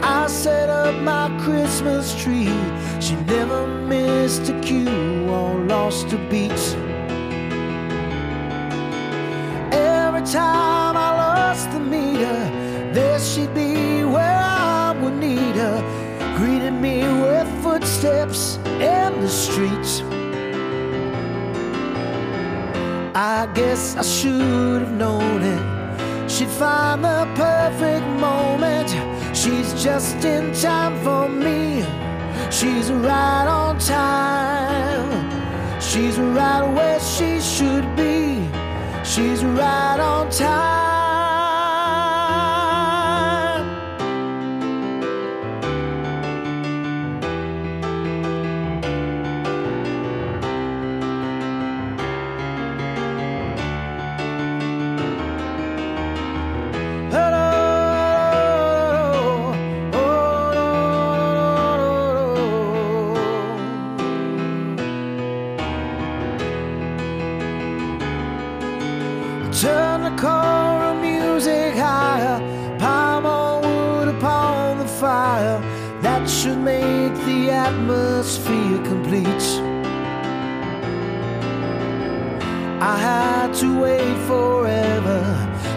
I 0.03 0.27
set 0.27 0.69
up 0.69 0.93
my 0.95 1.29
Christmas 1.39 2.21
tree. 2.21 2.51
She 2.99 3.15
never 3.31 3.65
missed 3.65 4.49
a 4.49 4.59
cue 4.59 5.29
or 5.29 5.57
lost 5.67 6.11
a 6.11 6.17
beat. 6.29 6.51
Time 10.25 10.95
I 10.95 11.17
lost 11.17 11.71
the 11.71 11.79
meter, 11.79 12.49
there 12.93 13.19
she'd 13.19 13.53
be 13.53 14.05
where 14.05 14.39
I 14.39 14.97
would 15.01 15.15
need 15.15 15.55
her. 15.55 16.35
Greeting 16.37 16.81
me 16.81 17.03
with 17.03 17.47
footsteps 17.61 18.57
in 18.79 19.21
the 19.21 19.27
streets. 19.27 20.01
I 23.15 23.49
guess 23.53 23.97
I 23.97 24.01
should 24.01 24.81
have 24.81 24.91
known 24.91 25.43
it. 25.43 26.31
She'd 26.31 26.47
find 26.47 27.03
the 27.03 27.27
perfect 27.35 28.05
moment. 28.19 28.89
She's 29.35 29.73
just 29.83 30.23
in 30.23 30.53
time 30.53 30.97
for 31.03 31.27
me. 31.27 31.83
She's 32.49 32.91
right 32.91 33.47
on 33.47 33.77
time. 33.77 35.81
She's 35.81 36.17
right 36.17 36.65
where 36.73 36.99
she 36.99 37.41
should 37.41 37.95
be. 37.95 38.52
She's 39.13 39.43
right 39.45 39.99
on 39.99 40.27
time. 40.31 40.92
To 83.63 83.79
wait 83.79 84.17
forever, 84.27 85.21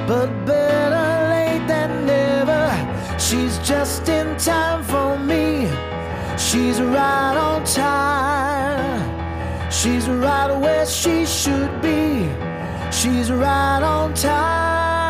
but 0.09 0.29
better 0.45 1.09
late 1.35 1.65
than 1.69 2.05
never. 2.05 2.67
She's 3.17 3.59
just 3.59 4.09
in 4.09 4.37
time 4.39 4.83
for 4.83 5.17
me. 5.19 5.69
She's 6.37 6.81
right 6.81 7.37
on 7.37 7.63
time. 7.65 9.05
She's 9.71 10.09
right 10.09 10.53
where 10.59 10.87
she 10.87 11.25
should 11.27 11.81
be. 11.81 12.29
She's 12.91 13.31
right 13.31 13.83
on 13.83 14.15
time. 14.15 15.07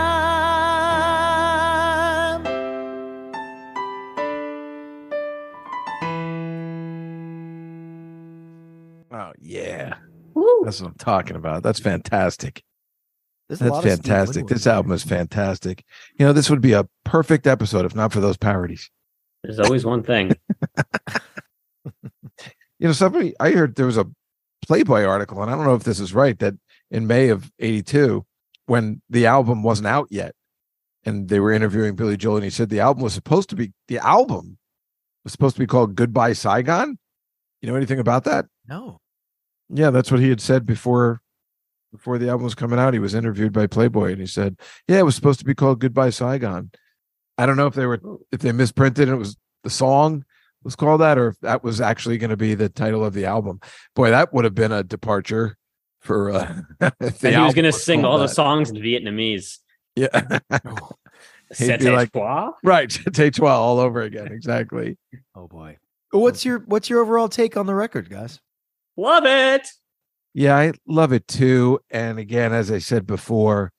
Oh 9.11 9.33
yeah. 9.41 9.95
That's 10.67 10.81
what 10.81 10.89
I'm 10.89 10.95
talking 10.95 11.37
about. 11.37 11.63
That's 11.63 11.79
fantastic. 11.79 12.63
There's 13.49 13.61
That's 13.61 13.71
lot 13.71 13.85
of 13.85 13.93
Steve 13.93 14.05
fantastic. 14.05 14.47
This 14.49 14.67
album 14.67 14.91
is 14.93 15.05
fantastic. 15.05 15.85
You 16.19 16.27
know, 16.27 16.33
this 16.33 16.51
would 16.51 16.61
be 16.61 16.73
a 16.73 16.89
perfect 17.05 17.47
episode 17.47 17.85
if 17.85 17.95
not 17.95 18.13
for 18.13 18.21
those 18.21 18.37
parodies. 18.37 18.91
There's 19.45 19.61
always 19.61 19.85
one 19.85 20.03
thing. 20.03 20.33
You 22.79 22.89
know, 22.89 22.93
somebody 22.93 23.35
I 23.41 23.53
heard 23.53 23.77
there 23.77 23.87
was 23.87 23.97
a 23.97 24.07
Playboy 24.67 25.05
article, 25.05 25.41
and 25.41 25.51
I 25.51 25.55
don't 25.55 25.65
know 25.65 25.75
if 25.75 25.85
this 25.85 26.01
is 26.01 26.13
right, 26.13 26.39
that 26.41 26.55
in 26.91 27.07
May 27.07 27.31
of 27.31 27.51
'82, 27.59 28.27
when 28.67 29.01
the 29.09 29.25
album 29.27 29.63
wasn't 29.63 29.87
out 29.87 30.09
yet, 30.11 30.35
and 31.05 31.29
they 31.29 31.41
were 31.41 31.53
interviewing 31.53 31.97
Billy 31.97 32.19
Joel, 32.19 32.37
and 32.37 32.45
he 32.45 32.51
said 32.51 32.69
the 32.69 32.81
album 32.81 33.03
was 33.03 33.15
supposed 33.15 33.49
to 33.51 33.57
be 33.57 33.73
the 33.89 33.99
album 33.99 34.59
was 35.25 35.33
supposed 35.33 35.57
to 35.57 35.61
be 35.61 35.67
called 35.67 35.95
Goodbye 35.95 36.35
Saigon. 36.35 36.99
You 37.63 37.71
know 37.71 37.77
anything 37.77 37.99
about 37.99 38.25
that? 38.25 38.45
No. 38.69 39.01
Yeah, 39.69 39.91
that's 39.91 40.11
what 40.11 40.21
he 40.21 40.29
had 40.29 40.41
said 40.41 40.67
before 40.67 41.21
before 41.93 42.19
the 42.19 42.29
album 42.29 42.45
was 42.45 42.55
coming 42.55 42.79
out. 42.79 42.93
He 42.95 43.01
was 43.01 43.15
interviewed 43.15 43.53
by 43.53 43.67
Playboy 43.67 44.13
and 44.13 44.21
he 44.21 44.27
said, 44.27 44.57
Yeah, 44.87 44.99
it 44.99 45.05
was 45.05 45.15
supposed 45.15 45.39
to 45.41 45.45
be 45.45 45.55
called 45.55 45.81
Goodbye 45.81 46.11
Saigon. 46.11 46.71
I 47.39 47.47
don't 47.47 47.57
know 47.57 47.67
if 47.67 47.75
they 47.75 47.87
were 47.87 48.01
if 48.33 48.41
they 48.41 48.53
misprinted 48.53 49.09
and 49.09 49.17
it 49.17 49.19
was 49.19 49.37
the 49.65 49.71
song 49.71 50.25
was 50.63 50.77
called 50.77 51.01
that 51.01 51.17
or 51.19 51.29
if 51.29 51.41
that 51.41 51.63
was 51.63 51.81
actually 51.81 52.19
going 52.19 52.31
to 52.31 52.37
be 52.37 52.55
the 52.55 52.69
title 52.69 53.05
of 53.05 53.15
the 53.15 53.25
album. 53.25 53.61
Boy, 53.95 54.11
that 54.11 54.33
would 54.33 54.45
have 54.45 54.55
been 54.55 54.73
a 54.73 54.83
departure 54.83 55.57
for 56.01 56.31
uh 56.31 56.61
if 57.01 57.19
the 57.19 57.29
and 57.29 57.37
he 57.37 57.43
was 57.43 57.55
going 57.55 57.65
to 57.65 57.73
sing 57.73 58.03
called 58.03 58.13
all 58.15 58.19
the 58.19 58.29
songs 58.29 58.71
in 58.71 58.77
Vietnamese. 58.77 59.59
Yeah. 59.95 60.39
He'd 61.57 61.79
be 61.79 61.91
like- 61.91 62.13
toi? 62.13 62.51
right. 62.65 62.91
Tay 63.13 63.31
twelve 63.31 63.63
all 63.63 63.79
over 63.79 64.03
again. 64.03 64.29
Exactly. 64.33 64.99
Oh 65.35 65.47
boy. 65.47 65.79
What's 66.11 66.45
your 66.45 66.61
what's 66.61 66.91
your 66.91 67.01
overall 67.01 67.29
take 67.29 67.57
on 67.57 67.67
the 67.67 67.75
record, 67.75 68.11
guys? 68.11 68.41
Love 68.97 69.25
it. 69.27 69.69
Yeah, 70.35 70.57
I 70.57 70.73
love 70.87 71.13
it 71.13 71.27
too. 71.29 71.81
And 71.91 72.19
again, 72.19 72.53
as 72.53 72.71
I 72.71 72.79
said 72.79 73.07
before, 73.07 73.73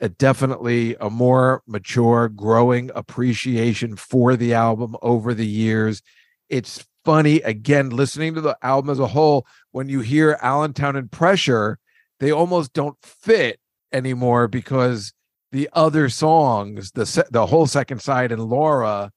a 0.00 0.08
definitely 0.08 0.94
a 1.00 1.08
more 1.08 1.62
mature, 1.66 2.28
growing 2.28 2.90
appreciation 2.94 3.96
for 3.96 4.36
the 4.36 4.52
album 4.52 4.96
over 5.00 5.32
the 5.32 5.46
years. 5.46 6.02
It's 6.48 6.84
funny 7.04 7.36
again 7.40 7.90
listening 7.90 8.34
to 8.34 8.40
the 8.40 8.58
album 8.62 8.90
as 8.90 8.98
a 8.98 9.06
whole. 9.06 9.46
When 9.70 9.88
you 9.88 10.00
hear 10.00 10.38
Allentown 10.42 10.96
and 10.96 11.10
Pressure, 11.10 11.78
they 12.20 12.30
almost 12.30 12.72
don't 12.72 12.96
fit 13.02 13.58
anymore 13.92 14.48
because 14.48 15.12
the 15.52 15.70
other 15.72 16.08
songs, 16.08 16.90
the 16.92 17.06
se- 17.06 17.28
the 17.30 17.46
whole 17.46 17.66
second 17.66 18.02
side 18.02 18.32
and 18.32 18.44
Laura, 18.44 19.12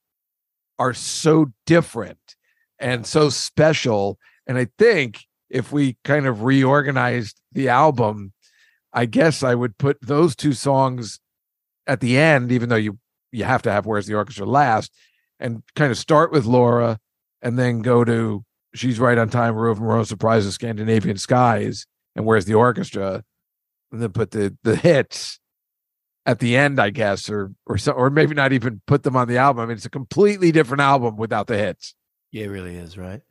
are 0.78 0.94
so 0.94 1.48
different 1.66 2.36
and 2.78 3.06
so 3.06 3.30
special. 3.30 4.18
And 4.48 4.58
I 4.58 4.68
think 4.78 5.26
if 5.50 5.72
we 5.72 5.98
kind 6.04 6.26
of 6.26 6.44
reorganized 6.44 7.40
the 7.52 7.70
album, 7.70 8.34
I 8.94 9.06
guess 9.06 9.44
I 9.44 9.56
would 9.56 9.78
put 9.78 9.98
those 10.02 10.36
two 10.36 10.54
songs 10.54 11.20
at 11.88 12.00
the 12.00 12.18
end, 12.18 12.52
even 12.52 12.70
though 12.70 12.76
you 12.76 13.00
you 13.32 13.44
have 13.44 13.62
to 13.64 13.72
have 13.72 13.86
Where's 13.86 14.08
the 14.08 14.16
Orchestra 14.16 14.46
last, 14.46 14.92
and 15.40 15.64
kind 15.76 15.92
of 15.92 15.98
start 15.98 16.32
with 16.32 16.46
Laura 16.46 17.00
and 17.42 17.58
then 17.58 17.82
go 17.82 18.04
to 18.04 18.44
She's 18.74 19.00
Right 19.00 19.18
on 19.18 19.30
Time, 19.30 19.56
Roof 19.56 19.80
and 19.80 20.08
Surprises, 20.08 20.56
Scandinavian 20.56 21.18
Skies, 21.18 21.86
and 22.16 22.26
Where's 22.26 22.46
the 22.46 22.56
Orchestra, 22.56 23.24
and 23.92 24.02
then 24.02 24.12
put 24.12 24.32
the 24.32 24.56
the 24.64 24.76
hits 24.76 25.40
at 26.26 26.40
the 26.40 26.56
end, 26.56 26.80
I 26.80 26.90
guess, 26.90 27.30
or 27.30 27.52
or 27.66 27.78
so, 27.78 27.92
or 27.92 28.10
maybe 28.10 28.36
not 28.36 28.54
even 28.54 28.82
put 28.88 29.04
them 29.04 29.16
on 29.16 29.28
the 29.28 29.38
album. 29.38 29.64
I 29.64 29.66
mean, 29.68 29.78
it's 29.78 29.86
a 29.86 29.90
completely 29.90 30.52
different 30.52 30.82
album 30.82 31.18
without 31.18 31.48
the 31.48 31.58
hits. 31.58 31.96
Yeah, 32.32 32.46
it 32.46 32.50
really 32.50 32.76
is, 32.76 32.98
right? 32.98 33.22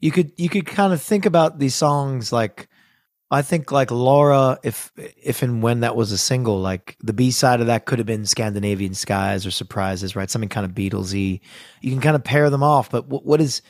You 0.00 0.10
could 0.10 0.32
you 0.36 0.48
could 0.48 0.66
kind 0.66 0.92
of 0.92 1.02
think 1.02 1.26
about 1.26 1.58
these 1.58 1.74
songs 1.74 2.32
like 2.32 2.68
I 3.30 3.42
think 3.42 3.70
like 3.70 3.90
Laura, 3.90 4.58
if 4.62 4.90
if 4.96 5.42
and 5.42 5.62
when 5.62 5.80
that 5.80 5.96
was 5.96 6.12
a 6.12 6.18
single, 6.18 6.58
like 6.60 6.96
the 7.02 7.12
B 7.12 7.30
side 7.30 7.60
of 7.60 7.66
that 7.66 7.84
could 7.84 7.98
have 7.98 8.06
been 8.06 8.24
Scandinavian 8.24 8.94
Skies 8.94 9.44
or 9.44 9.50
Surprises, 9.50 10.16
right? 10.16 10.30
Something 10.30 10.48
kind 10.48 10.64
of 10.64 10.72
Beatlesy. 10.72 11.40
You 11.82 11.90
can 11.90 12.00
kind 12.00 12.16
of 12.16 12.24
pair 12.24 12.48
them 12.48 12.62
off, 12.62 12.90
but 12.90 13.08
what, 13.08 13.26
what 13.26 13.40
is 13.40 13.60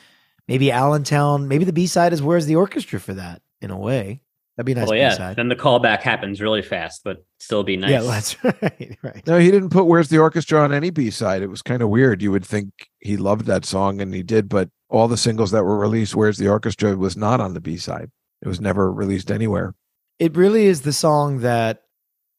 maybe 0.47 0.71
Allentown? 0.71 1.49
Maybe 1.49 1.65
the 1.65 1.73
B 1.73 1.87
side 1.87 2.13
is 2.13 2.21
Where's 2.21 2.45
the 2.45 2.55
Orchestra 2.55 2.99
for 3.01 3.13
that? 3.15 3.41
In 3.61 3.69
a 3.69 3.77
way, 3.77 4.21
that'd 4.55 4.65
be 4.65 4.71
a 4.71 4.75
nice 4.75 4.87
well, 4.87 4.97
yeah. 4.97 5.09
B-side. 5.09 5.35
Then 5.35 5.49
the 5.49 5.57
callback 5.57 6.01
happens 6.01 6.39
really 6.39 6.61
fast, 6.61 7.01
but 7.03 7.25
still 7.39 7.63
be 7.63 7.75
nice. 7.75 7.91
Yeah, 7.91 8.01
that's 8.01 8.41
right. 8.43 8.97
Right. 9.01 9.27
No, 9.27 9.37
he 9.37 9.51
didn't 9.51 9.71
put 9.71 9.83
Where's 9.83 10.07
the 10.07 10.19
Orchestra 10.19 10.61
on 10.61 10.71
any 10.73 10.89
B 10.89 11.09
side. 11.11 11.41
It 11.41 11.47
was 11.47 11.61
kind 11.61 11.81
of 11.81 11.89
weird. 11.89 12.21
You 12.21 12.31
would 12.31 12.45
think 12.45 12.69
he 12.99 13.17
loved 13.17 13.47
that 13.47 13.65
song 13.65 13.99
and 13.99 14.13
he 14.13 14.23
did, 14.23 14.47
but 14.47 14.69
all 14.89 15.07
the 15.07 15.17
singles 15.17 15.51
that 15.51 15.63
were 15.63 15.77
released, 15.77 16.15
Where's 16.15 16.37
the 16.37 16.47
Orchestra 16.49 16.95
was 16.97 17.15
not 17.15 17.39
on 17.39 17.53
the 17.53 17.61
B 17.61 17.77
side. 17.77 18.09
It 18.41 18.47
was 18.47 18.59
never 18.61 18.91
released 18.91 19.31
anywhere. 19.31 19.75
it 20.19 20.35
really 20.35 20.65
is 20.65 20.81
the 20.81 20.93
song 20.93 21.39
that 21.39 21.83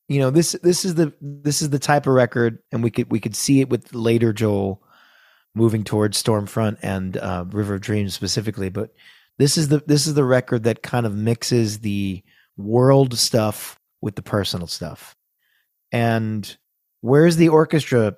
you 0.08 0.18
know 0.18 0.30
this 0.30 0.52
this 0.62 0.84
is 0.84 0.94
the 0.96 1.12
this 1.20 1.62
is 1.62 1.70
the 1.70 1.78
type 1.78 2.06
of 2.06 2.14
record 2.14 2.58
and 2.72 2.82
we 2.82 2.90
could 2.90 3.10
we 3.10 3.20
could 3.20 3.36
see 3.36 3.60
it 3.60 3.70
with 3.70 3.94
later 3.94 4.32
joel 4.32 4.82
moving 5.54 5.82
towards 5.84 6.16
Storm 6.18 6.46
Front 6.46 6.78
and 6.82 7.16
uh, 7.16 7.44
river 7.50 7.74
of 7.74 7.80
dreams 7.80 8.14
specifically 8.14 8.68
but 8.70 8.90
this 9.38 9.56
is 9.56 9.68
the 9.68 9.82
this 9.86 10.06
is 10.06 10.14
the 10.14 10.24
record 10.24 10.64
that 10.64 10.82
kind 10.82 11.06
of 11.06 11.14
mixes 11.14 11.78
the 11.80 12.22
world 12.56 13.16
stuff 13.16 13.78
with 14.00 14.14
the 14.16 14.22
personal 14.22 14.66
stuff 14.66 15.14
and 15.92 16.56
where's 17.02 17.36
the 17.36 17.48
orchestra 17.48 18.14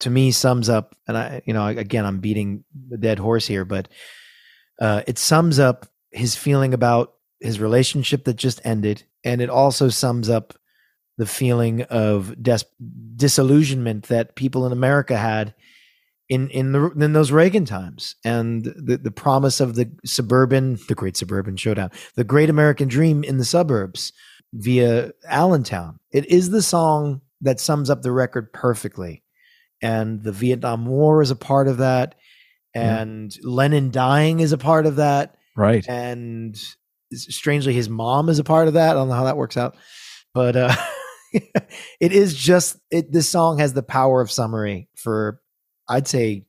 to 0.00 0.10
me 0.10 0.30
sums 0.30 0.68
up 0.68 0.94
and 1.06 1.16
i 1.16 1.42
you 1.44 1.52
know 1.52 1.66
again 1.66 2.04
i'm 2.04 2.20
beating 2.20 2.64
the 2.88 2.98
dead 2.98 3.18
horse 3.18 3.46
here 3.46 3.64
but 3.64 3.88
uh, 4.80 5.02
it 5.06 5.18
sums 5.18 5.60
up 5.60 5.86
his 6.10 6.34
feeling 6.34 6.74
about 6.74 7.14
his 7.40 7.60
relationship 7.60 8.24
that 8.24 8.34
just 8.34 8.60
ended 8.64 9.04
and 9.24 9.40
it 9.40 9.48
also 9.48 9.88
sums 9.88 10.28
up 10.28 10.54
the 11.16 11.26
feeling 11.26 11.82
of 11.82 12.34
des- 12.42 12.66
disillusionment 13.16 14.04
that 14.04 14.34
people 14.34 14.66
in 14.66 14.72
America 14.72 15.16
had 15.16 15.54
in 16.28 16.48
in 16.50 16.72
the 16.72 16.90
in 16.90 17.12
those 17.12 17.30
Reagan 17.30 17.64
times 17.64 18.16
and 18.24 18.64
the 18.64 18.96
the 18.96 19.10
promise 19.10 19.60
of 19.60 19.74
the 19.74 19.90
suburban 20.04 20.78
the 20.88 20.94
great 20.94 21.16
suburban 21.16 21.56
showdown 21.56 21.90
the 22.16 22.24
great 22.24 22.48
American 22.48 22.88
dream 22.88 23.22
in 23.22 23.38
the 23.38 23.44
suburbs 23.44 24.12
via 24.52 25.12
Allentown. 25.28 25.98
It 26.12 26.26
is 26.26 26.50
the 26.50 26.62
song 26.62 27.20
that 27.40 27.60
sums 27.60 27.90
up 27.90 28.02
the 28.02 28.12
record 28.12 28.52
perfectly 28.52 29.23
and 29.84 30.22
the 30.22 30.32
Vietnam 30.32 30.86
War 30.86 31.22
is 31.22 31.30
a 31.30 31.36
part 31.36 31.68
of 31.68 31.76
that 31.78 32.14
and 32.74 33.32
Lennon 33.44 33.90
dying 33.92 34.40
is 34.40 34.52
a 34.52 34.58
part 34.58 34.86
of 34.86 34.96
that 34.96 35.36
Right. 35.56 35.86
and 35.88 36.56
strangely 37.12 37.72
his 37.74 37.88
mom 37.88 38.28
is 38.28 38.40
a 38.40 38.44
part 38.44 38.66
of 38.66 38.74
that 38.74 38.90
i 38.90 38.94
don't 38.94 39.08
know 39.08 39.14
how 39.14 39.24
that 39.24 39.36
works 39.36 39.56
out 39.56 39.76
but 40.32 40.56
uh 40.56 40.74
it 41.32 42.12
is 42.12 42.34
just 42.34 42.76
it 42.90 43.12
this 43.12 43.28
song 43.28 43.58
has 43.58 43.72
the 43.72 43.82
power 43.84 44.20
of 44.20 44.32
summary 44.32 44.88
for 44.96 45.40
i'd 45.88 46.08
say 46.08 46.44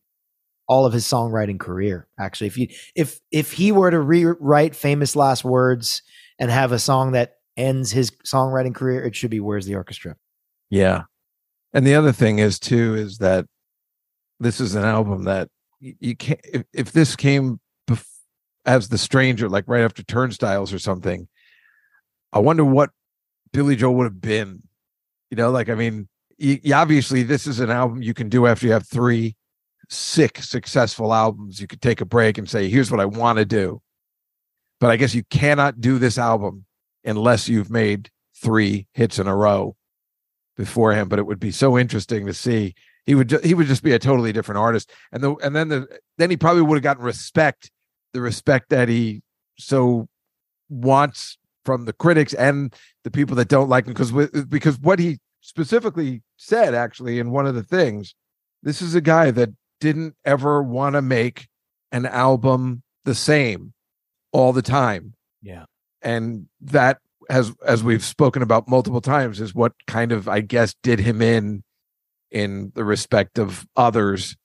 all 0.68 0.88
of 0.88 0.94
his 0.94 1.06
songwriting 1.06 1.60
career 1.60 2.08
actually 2.20 2.48
if 2.48 2.58
you 2.58 2.68
if 2.96 3.20
if 3.32 3.52
he 3.52 3.72
were 3.72 3.92
to 3.92 4.00
rewrite 4.00 4.76
famous 4.76 5.16
last 5.16 5.44
words 5.44 6.02
and 6.40 6.50
have 6.50 6.72
a 6.72 6.80
song 6.80 7.12
that 7.12 7.36
ends 7.56 7.92
his 7.92 8.10
songwriting 8.26 8.74
career 8.74 9.04
it 9.04 9.16
should 9.16 9.30
be 9.30 9.40
where's 9.40 9.68
the 9.68 9.76
orchestra 9.76 10.16
Yeah. 10.72 11.04
And 11.76 11.86
the 11.86 11.96
other 11.96 12.14
thing 12.14 12.40
is 12.40 12.58
too 12.58 12.96
is 12.96 13.18
that 13.18 13.46
this 14.40 14.62
is 14.62 14.76
an 14.76 14.86
album 14.86 15.26
that 15.26 15.50
you, 15.82 16.16
can't 16.16 16.40
if, 16.46 16.64
if 16.74 16.92
this 16.94 17.18
came 17.18 17.60
bef- 17.86 18.08
as 18.66 18.88
the 18.88 18.98
stranger 18.98 19.50
like 19.50 19.66
right 19.68 19.84
after 19.84 20.02
turnstiles 20.02 20.74
or 20.74 20.80
something 20.80 21.28
i 22.32 22.40
wonder 22.40 22.64
what 22.64 22.92
billy 23.52 23.76
joel 23.76 23.96
would 23.96 24.06
have 24.06 24.22
been. 24.22 24.64
You 25.30 25.38
know 25.38 25.52
like 25.52 25.70
i 25.70 25.76
mean 25.76 26.08
obviously 26.74 27.24
this 27.24 27.46
is 27.46 27.60
an 27.60 27.70
album 27.70 28.02
you 28.02 28.14
can 28.14 28.30
do 28.30 28.48
after 28.48 28.66
you 28.66 28.72
have 28.72 28.88
three 28.88 29.36
sick 29.90 30.38
successful 30.40 31.14
albums. 31.14 31.60
You 31.60 31.68
could 31.68 31.82
take 31.82 32.00
a 32.00 32.06
break 32.06 32.38
and 32.38 32.50
say 32.50 32.70
here's 32.70 32.90
what 32.90 33.02
i 33.02 33.06
want 33.06 33.38
to 33.38 33.46
do. 33.46 33.82
But 34.80 34.92
i 34.92 34.96
guess 34.96 35.14
you 35.14 35.26
cannot 35.26 35.82
do 35.82 36.00
this 36.00 36.18
album 36.18 36.66
unless 37.04 37.50
you've 37.50 37.70
made 37.70 38.10
three 38.42 38.88
hits 38.94 39.20
in 39.20 39.28
a 39.28 39.36
row 39.36 39.76
before 40.56 40.94
him 40.94 41.10
but 41.10 41.20
it 41.20 41.26
would 41.26 41.40
be 41.40 41.52
so 41.52 41.78
interesting 41.78 42.26
to 42.26 42.34
see. 42.34 42.74
He 43.06 43.14
would 43.14 43.30
ju- 43.30 43.42
he 43.44 43.54
would 43.54 43.68
just 43.68 43.84
be 43.84 43.94
a 43.94 44.00
totally 44.00 44.34
different 44.34 44.60
artist. 44.60 44.92
And 45.12 45.24
the 45.24 45.36
and 45.36 45.56
then 45.56 45.68
the 45.70 45.88
then 46.18 46.30
he 46.30 46.38
probably 46.38 46.64
would 46.64 46.76
have 46.76 46.84
gotten 46.84 47.04
respect 47.04 47.72
the 48.14 48.22
respect 48.22 48.70
that 48.70 48.90
he 48.90 49.22
so 49.60 50.08
wants 50.70 51.38
from 51.64 51.86
the 51.86 51.94
critics 51.94 52.34
and 52.34 52.74
the 53.04 53.12
people 53.12 53.36
that 53.36 53.48
don't 53.48 53.70
like 53.70 53.86
him. 53.86 53.94
Because 53.94 54.12
because 54.46 54.80
what 54.80 55.00
he 55.00 55.20
specifically 55.42 56.24
said 56.38 56.74
actually 56.74 57.20
in 57.20 57.30
one 57.30 57.46
of 57.46 57.54
the 57.54 57.64
things 57.64 58.16
this 58.64 58.82
is 58.82 58.96
a 58.96 59.02
guy 59.02 59.30
that 59.30 59.50
didn't 59.80 60.16
ever 60.26 60.64
want 60.64 60.96
to 60.96 61.02
make 61.02 61.48
an 61.92 62.08
album 62.08 62.82
the 63.04 63.14
same 63.14 63.74
all 64.32 64.52
the 64.52 64.64
time. 64.64 65.14
Yeah. 65.44 65.66
and 66.02 66.48
that 66.62 66.98
as 67.30 67.54
as 67.66 67.84
we've 67.84 68.04
spoken 68.04 68.42
about 68.42 68.68
multiple 68.68 69.02
times 69.02 69.40
is 69.40 69.54
what 69.54 69.74
kind 69.88 70.12
of 70.12 70.28
i 70.28 70.42
guess 70.42 70.76
did 70.84 71.00
him 71.00 71.22
in 71.22 71.64
in 72.32 72.72
the 72.76 72.84
respect 72.84 73.40
of 73.40 73.66
others 73.76 74.36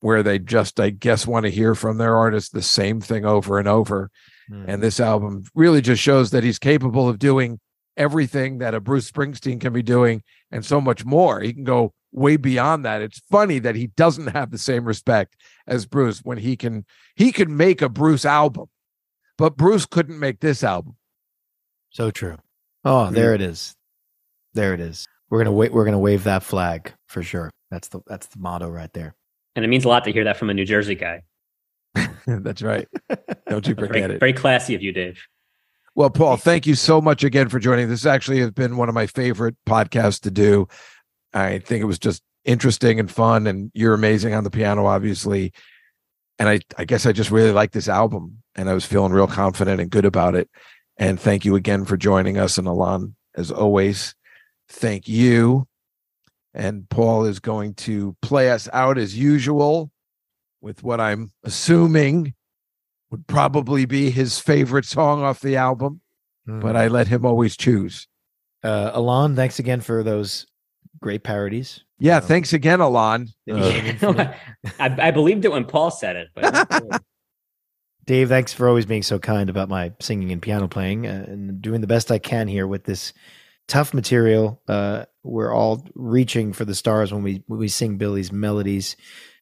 where 0.00 0.22
they 0.22 0.38
just 0.38 0.80
i 0.80 0.90
guess 0.90 1.26
want 1.26 1.44
to 1.44 1.50
hear 1.50 1.74
from 1.74 1.98
their 1.98 2.16
artist 2.16 2.52
the 2.52 2.62
same 2.62 3.00
thing 3.00 3.24
over 3.24 3.58
and 3.58 3.68
over. 3.68 4.10
Hmm. 4.48 4.64
and 4.68 4.82
this 4.82 5.00
album 5.00 5.44
really 5.54 5.80
just 5.80 6.02
shows 6.02 6.30
that 6.30 6.44
he's 6.44 6.58
capable 6.58 7.08
of 7.08 7.18
doing 7.18 7.60
everything 7.96 8.58
that 8.58 8.74
a 8.74 8.80
bruce 8.80 9.10
springsteen 9.10 9.58
can 9.58 9.72
be 9.72 9.82
doing 9.82 10.22
and 10.50 10.64
so 10.66 10.82
much 10.82 11.04
more. 11.04 11.40
He 11.40 11.54
can 11.54 11.64
go 11.64 11.94
way 12.12 12.36
beyond 12.36 12.84
that. 12.84 13.00
It's 13.00 13.20
funny 13.30 13.58
that 13.60 13.74
he 13.74 13.86
doesn't 13.86 14.28
have 14.28 14.50
the 14.50 14.58
same 14.58 14.84
respect 14.84 15.36
as 15.66 15.86
bruce 15.86 16.20
when 16.20 16.38
he 16.38 16.56
can 16.56 16.84
he 17.14 17.32
could 17.32 17.48
make 17.48 17.80
a 17.80 17.88
bruce 17.88 18.26
album 18.26 18.66
but 19.36 19.56
bruce 19.56 19.86
couldn't 19.86 20.18
make 20.18 20.40
this 20.40 20.62
album 20.62 20.96
So 21.94 22.10
true. 22.10 22.36
Oh, 22.84 23.10
there 23.10 23.30
mm. 23.32 23.36
it 23.36 23.40
is. 23.40 23.74
There 24.52 24.74
it 24.74 24.80
is. 24.80 25.06
We're 25.30 25.38
gonna 25.38 25.52
wait. 25.52 25.72
We're 25.72 25.84
gonna 25.84 25.98
wave 25.98 26.24
that 26.24 26.42
flag 26.42 26.92
for 27.06 27.22
sure. 27.22 27.50
That's 27.70 27.88
the 27.88 28.00
that's 28.06 28.26
the 28.26 28.38
motto 28.38 28.68
right 28.68 28.92
there. 28.92 29.14
And 29.56 29.64
it 29.64 29.68
means 29.68 29.84
a 29.84 29.88
lot 29.88 30.04
to 30.04 30.12
hear 30.12 30.24
that 30.24 30.36
from 30.36 30.50
a 30.50 30.54
New 30.54 30.64
Jersey 30.64 30.96
guy. 30.96 31.22
That's 32.26 32.60
right. 32.60 32.88
Don't 33.48 33.66
you 33.68 33.74
Very, 33.76 33.86
forget 33.86 34.10
it. 34.10 34.18
very 34.18 34.32
classy 34.32 34.74
of 34.74 34.82
you, 34.82 34.90
Dave. 34.90 35.22
Well, 35.94 36.10
Paul, 36.10 36.36
thank 36.36 36.66
you 36.66 36.74
so 36.74 37.00
much 37.00 37.22
again 37.22 37.48
for 37.48 37.60
joining. 37.60 37.88
This 37.88 38.04
actually 38.04 38.40
has 38.40 38.50
been 38.50 38.76
one 38.76 38.88
of 38.88 38.96
my 38.96 39.06
favorite 39.06 39.54
podcasts 39.64 40.20
to 40.22 40.32
do. 40.32 40.66
I 41.32 41.60
think 41.60 41.82
it 41.82 41.86
was 41.86 42.00
just 42.00 42.20
interesting 42.44 42.98
and 42.98 43.08
fun, 43.08 43.46
and 43.46 43.70
you're 43.74 43.94
amazing 43.94 44.34
on 44.34 44.42
the 44.42 44.50
piano, 44.50 44.86
obviously. 44.86 45.52
And 46.40 46.48
I, 46.48 46.58
I 46.76 46.84
guess 46.84 47.06
I 47.06 47.12
just 47.12 47.30
really 47.30 47.52
like 47.52 47.70
this 47.70 47.88
album, 47.88 48.38
and 48.56 48.68
I 48.68 48.74
was 48.74 48.84
feeling 48.84 49.12
real 49.12 49.28
confident 49.28 49.80
and 49.80 49.88
good 49.88 50.04
about 50.04 50.34
it. 50.34 50.50
And 50.96 51.18
thank 51.18 51.44
you 51.44 51.56
again 51.56 51.84
for 51.84 51.96
joining 51.96 52.38
us, 52.38 52.56
and 52.58 52.68
Alon, 52.68 53.16
as 53.36 53.50
always, 53.50 54.14
thank 54.68 55.08
you. 55.08 55.66
And 56.54 56.88
Paul 56.88 57.24
is 57.24 57.40
going 57.40 57.74
to 57.74 58.16
play 58.22 58.50
us 58.50 58.68
out 58.72 58.96
as 58.96 59.18
usual 59.18 59.90
with 60.60 60.84
what 60.84 61.00
I'm 61.00 61.30
assuming 61.42 62.34
would 63.10 63.26
probably 63.26 63.84
be 63.86 64.10
his 64.10 64.38
favorite 64.38 64.84
song 64.84 65.22
off 65.22 65.40
the 65.40 65.56
album, 65.56 66.00
but 66.46 66.76
I 66.76 66.86
let 66.88 67.08
him 67.08 67.24
always 67.26 67.56
choose. 67.56 68.06
uh, 68.62 68.92
Alon, 68.94 69.34
thanks 69.36 69.58
again 69.58 69.80
for 69.80 70.02
those 70.02 70.46
great 71.00 71.22
parodies. 71.24 71.80
Yeah, 71.98 72.16
Um, 72.18 72.22
thanks 72.22 72.52
again, 72.52 72.80
Alon. 72.80 73.28
Did 73.46 73.56
he 73.56 73.62
Uh, 73.62 73.70
sing 73.72 73.86
in 73.86 73.98
for 73.98 74.12
me? 74.14 74.24
I, 74.78 75.08
I 75.08 75.10
believed 75.10 75.44
it 75.44 75.52
when 75.52 75.64
Paul 75.64 75.90
said 75.90 76.16
it, 76.16 76.28
but 76.34 77.02
Dave, 78.04 78.28
thanks 78.28 78.52
for 78.52 78.68
always 78.68 78.86
being 78.86 79.02
so 79.02 79.18
kind 79.18 79.48
about 79.48 79.68
my 79.68 79.92
singing 80.00 80.30
and 80.30 80.42
piano 80.42 80.68
playing 80.68 81.06
uh, 81.06 81.24
and 81.26 81.62
doing 81.62 81.80
the 81.80 81.86
best 81.86 82.10
I 82.10 82.18
can 82.18 82.48
here 82.48 82.66
with 82.66 82.84
this 82.84 83.12
tough 83.66 83.94
material. 83.94 84.60
Uh, 84.68 85.06
we're 85.22 85.52
all 85.52 85.86
reaching 85.94 86.52
for 86.52 86.64
the 86.64 86.74
stars 86.74 87.12
when 87.12 87.22
we 87.22 87.42
when 87.46 87.58
we 87.58 87.68
sing 87.68 87.96
Billy's 87.96 88.32
melodies. 88.32 88.96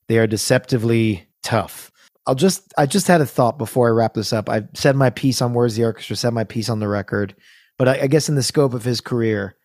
They 0.08 0.18
are 0.18 0.26
deceptively 0.26 1.26
tough. 1.42 1.90
I'll 2.26 2.36
just 2.36 2.72
I 2.78 2.86
just 2.86 3.08
had 3.08 3.20
a 3.20 3.26
thought 3.26 3.58
before 3.58 3.88
I 3.88 3.92
wrap 3.92 4.14
this 4.14 4.32
up. 4.32 4.48
I 4.48 4.64
said 4.74 4.94
my 4.94 5.10
piece 5.10 5.42
on 5.42 5.54
Where's 5.54 5.74
the 5.74 5.84
Orchestra, 5.84 6.14
said 6.14 6.32
my 6.32 6.44
piece 6.44 6.68
on 6.68 6.78
the 6.78 6.88
record, 6.88 7.34
but 7.78 7.88
I, 7.88 8.02
I 8.02 8.06
guess 8.06 8.28
in 8.28 8.36
the 8.36 8.42
scope 8.44 8.74
of 8.74 8.84
his 8.84 9.00
career, 9.00 9.56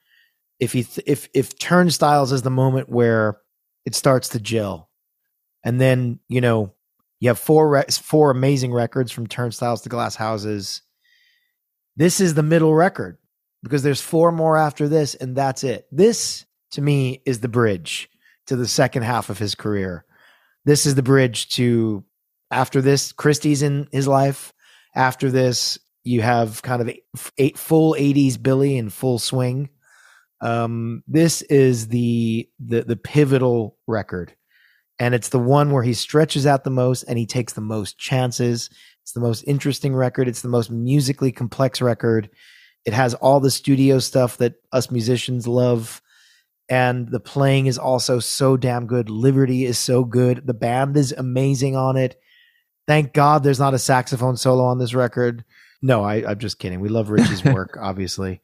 if 0.59 0.73
he 0.73 0.83
th- 0.83 1.05
if 1.05 1.29
if 1.35 1.59
Turnstiles 1.59 2.31
is 2.31 2.41
the 2.41 2.49
moment 2.49 2.89
where 2.89 3.37
it 3.85 3.93
starts 3.93 4.29
to 4.29 4.39
gel, 4.39 4.89
and 5.63 5.79
then 5.79 6.19
you 6.27 6.41
know 6.41 6.73
you 7.19 7.29
have 7.29 7.39
four 7.39 7.69
re- 7.69 7.85
four 7.89 8.31
amazing 8.31 8.73
records 8.73 9.11
from 9.11 9.27
Turnstiles 9.27 9.81
to 9.81 9.89
Glass 9.89 10.15
Houses. 10.15 10.81
This 11.95 12.19
is 12.19 12.33
the 12.33 12.43
middle 12.43 12.73
record 12.73 13.17
because 13.63 13.83
there's 13.83 14.01
four 14.01 14.31
more 14.31 14.57
after 14.57 14.87
this, 14.87 15.15
and 15.15 15.35
that's 15.35 15.63
it. 15.63 15.87
This 15.91 16.45
to 16.71 16.81
me 16.81 17.21
is 17.25 17.39
the 17.39 17.47
bridge 17.47 18.09
to 18.47 18.55
the 18.55 18.67
second 18.67 19.03
half 19.03 19.29
of 19.29 19.39
his 19.39 19.55
career. 19.55 20.05
This 20.65 20.85
is 20.85 20.95
the 20.95 21.03
bridge 21.03 21.49
to 21.55 22.03
after 22.51 22.81
this 22.81 23.11
Christie's 23.11 23.61
in 23.61 23.87
his 23.91 24.07
life. 24.07 24.53
After 24.95 25.31
this, 25.31 25.79
you 26.03 26.21
have 26.21 26.61
kind 26.61 26.81
of 26.81 26.89
eight, 26.89 27.03
eight 27.37 27.57
full 27.57 27.95
'80s 27.97 28.41
Billy 28.41 28.77
in 28.77 28.89
full 28.89 29.19
swing. 29.19 29.69
Um, 30.39 31.03
this 31.07 31.41
is 31.43 31.87
the 31.87 32.47
the 32.59 32.83
the 32.83 32.95
pivotal 32.95 33.77
record 33.87 34.35
and 34.99 35.13
it's 35.13 35.29
the 35.29 35.39
one 35.39 35.71
where 35.71 35.83
he 35.83 35.93
stretches 35.93 36.45
out 36.45 36.63
the 36.63 36.69
most 36.69 37.03
and 37.03 37.17
he 37.17 37.25
takes 37.25 37.53
the 37.53 37.61
most 37.61 37.97
chances. 37.97 38.69
It's 39.03 39.11
the 39.11 39.19
most 39.19 39.43
interesting 39.43 39.95
record. 39.95 40.27
It's 40.27 40.41
the 40.41 40.49
most 40.49 40.71
musically 40.71 41.31
complex 41.31 41.81
record. 41.81 42.29
It 42.85 42.93
has 42.93 43.13
all 43.15 43.39
the 43.39 43.51
studio 43.51 43.99
stuff 43.99 44.37
that 44.37 44.55
us 44.71 44.89
musicians 44.89 45.47
love. 45.47 46.01
And 46.69 47.09
the 47.09 47.19
playing 47.19 47.67
is 47.67 47.77
also 47.77 48.19
so 48.19 48.57
damn 48.57 48.87
good. 48.87 49.09
Liberty 49.09 49.65
is 49.65 49.77
so 49.77 50.03
good. 50.03 50.45
The 50.45 50.53
band 50.53 50.97
is 50.97 51.11
amazing 51.13 51.75
on 51.75 51.95
it. 51.95 52.19
Thank 52.87 53.13
God 53.13 53.43
there's 53.43 53.59
not 53.59 53.73
a 53.73 53.79
saxophone 53.79 54.35
solo 54.35 54.63
on 54.63 54.79
this 54.79 54.93
record. 54.93 55.45
No, 55.81 56.03
I, 56.03 56.29
I'm 56.29 56.39
just 56.39 56.59
kidding. 56.59 56.79
We 56.79 56.89
love 56.89 57.09
Richie's 57.09 57.43
work, 57.45 57.77
obviously. 57.79 58.41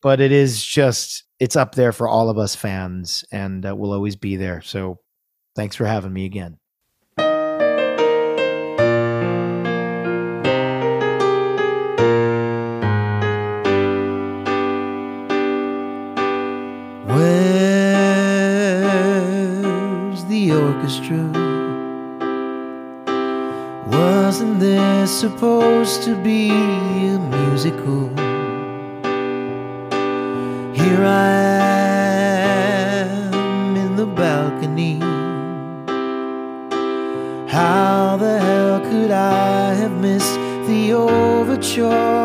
But 0.00 0.20
it 0.20 0.32
is 0.32 0.64
just, 0.64 1.24
it's 1.38 1.54
up 1.54 1.74
there 1.74 1.92
for 1.92 2.08
all 2.08 2.30
of 2.30 2.38
us 2.38 2.56
fans 2.56 3.24
and 3.30 3.64
uh, 3.66 3.76
will 3.76 3.92
always 3.92 4.16
be 4.16 4.36
there. 4.36 4.62
So 4.62 4.98
Thanks 5.54 5.76
for 5.76 5.84
having 5.84 6.14
me 6.14 6.24
again. 6.24 6.58
Where's 17.06 17.84
the 20.24 20.52
orchestra? 20.52 21.18
Wasn't 23.88 24.58
this 24.58 25.10
supposed 25.20 26.02
to 26.04 26.14
be 26.22 26.48
a 26.48 27.18
musical? 27.18 28.08
Here 30.74 31.04
I 31.04 31.41
the 40.72 40.94
overture? 40.94 42.21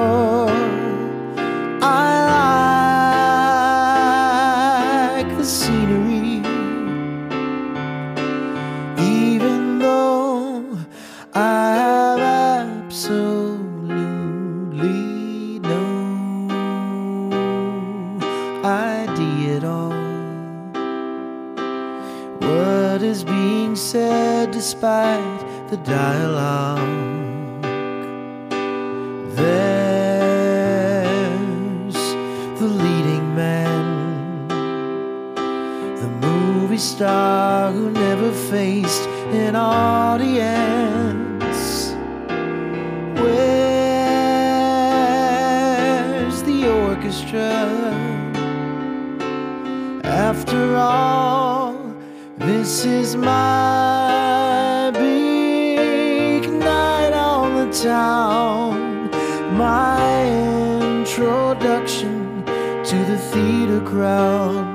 to 62.87 62.95
the 63.03 63.17
theater 63.17 63.81
crowd. 63.81 64.65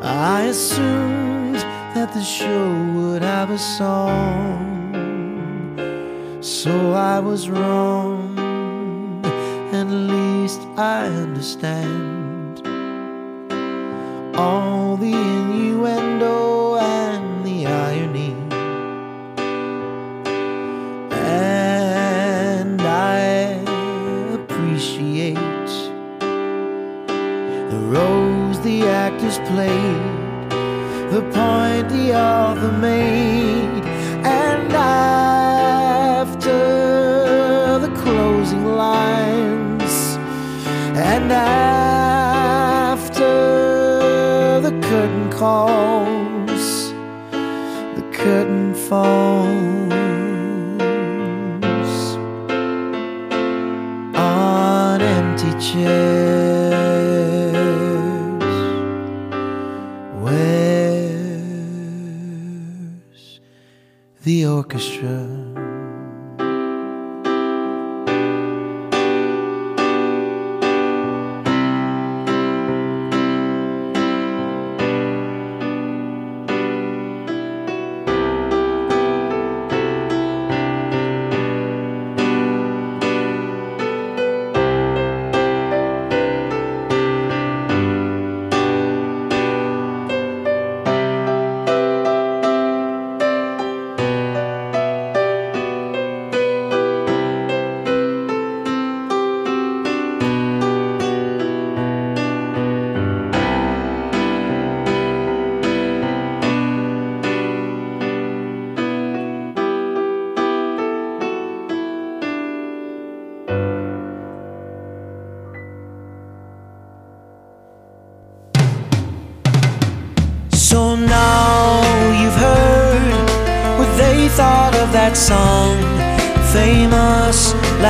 I 0.00 0.44
assumed 0.44 1.56
that 1.94 2.14
the 2.14 2.22
show 2.22 2.92
would 2.94 3.20
have 3.20 3.50
a 3.50 3.58
song, 3.58 4.80
so 6.40 6.92
I 6.92 7.18
was 7.18 7.50
wrong, 7.50 8.38
and 8.38 9.90
at 9.90 10.14
least 10.14 10.62
I 10.78 11.04
understand. 11.08 12.17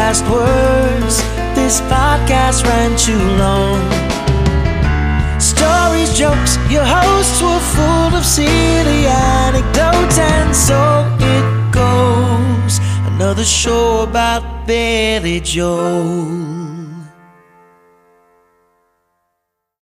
last 0.08 0.24
words. 0.30 1.16
This 1.54 1.82
podcast 1.82 2.64
ran 2.64 2.96
too 2.96 3.24
long. 3.36 3.78
Stories, 5.38 6.16
jokes, 6.16 6.56
your 6.70 6.84
hosts 6.84 7.42
were 7.42 7.62
full 7.76 8.16
of 8.16 8.24
silly 8.24 9.06
anecdotes, 9.06 10.18
and 10.18 10.56
so 10.56 10.80
it 11.20 11.72
goes. 11.72 12.80
Another 13.12 13.44
show 13.44 14.02
about 14.08 14.66
Billy 14.66 15.40
Joe. 15.40 16.47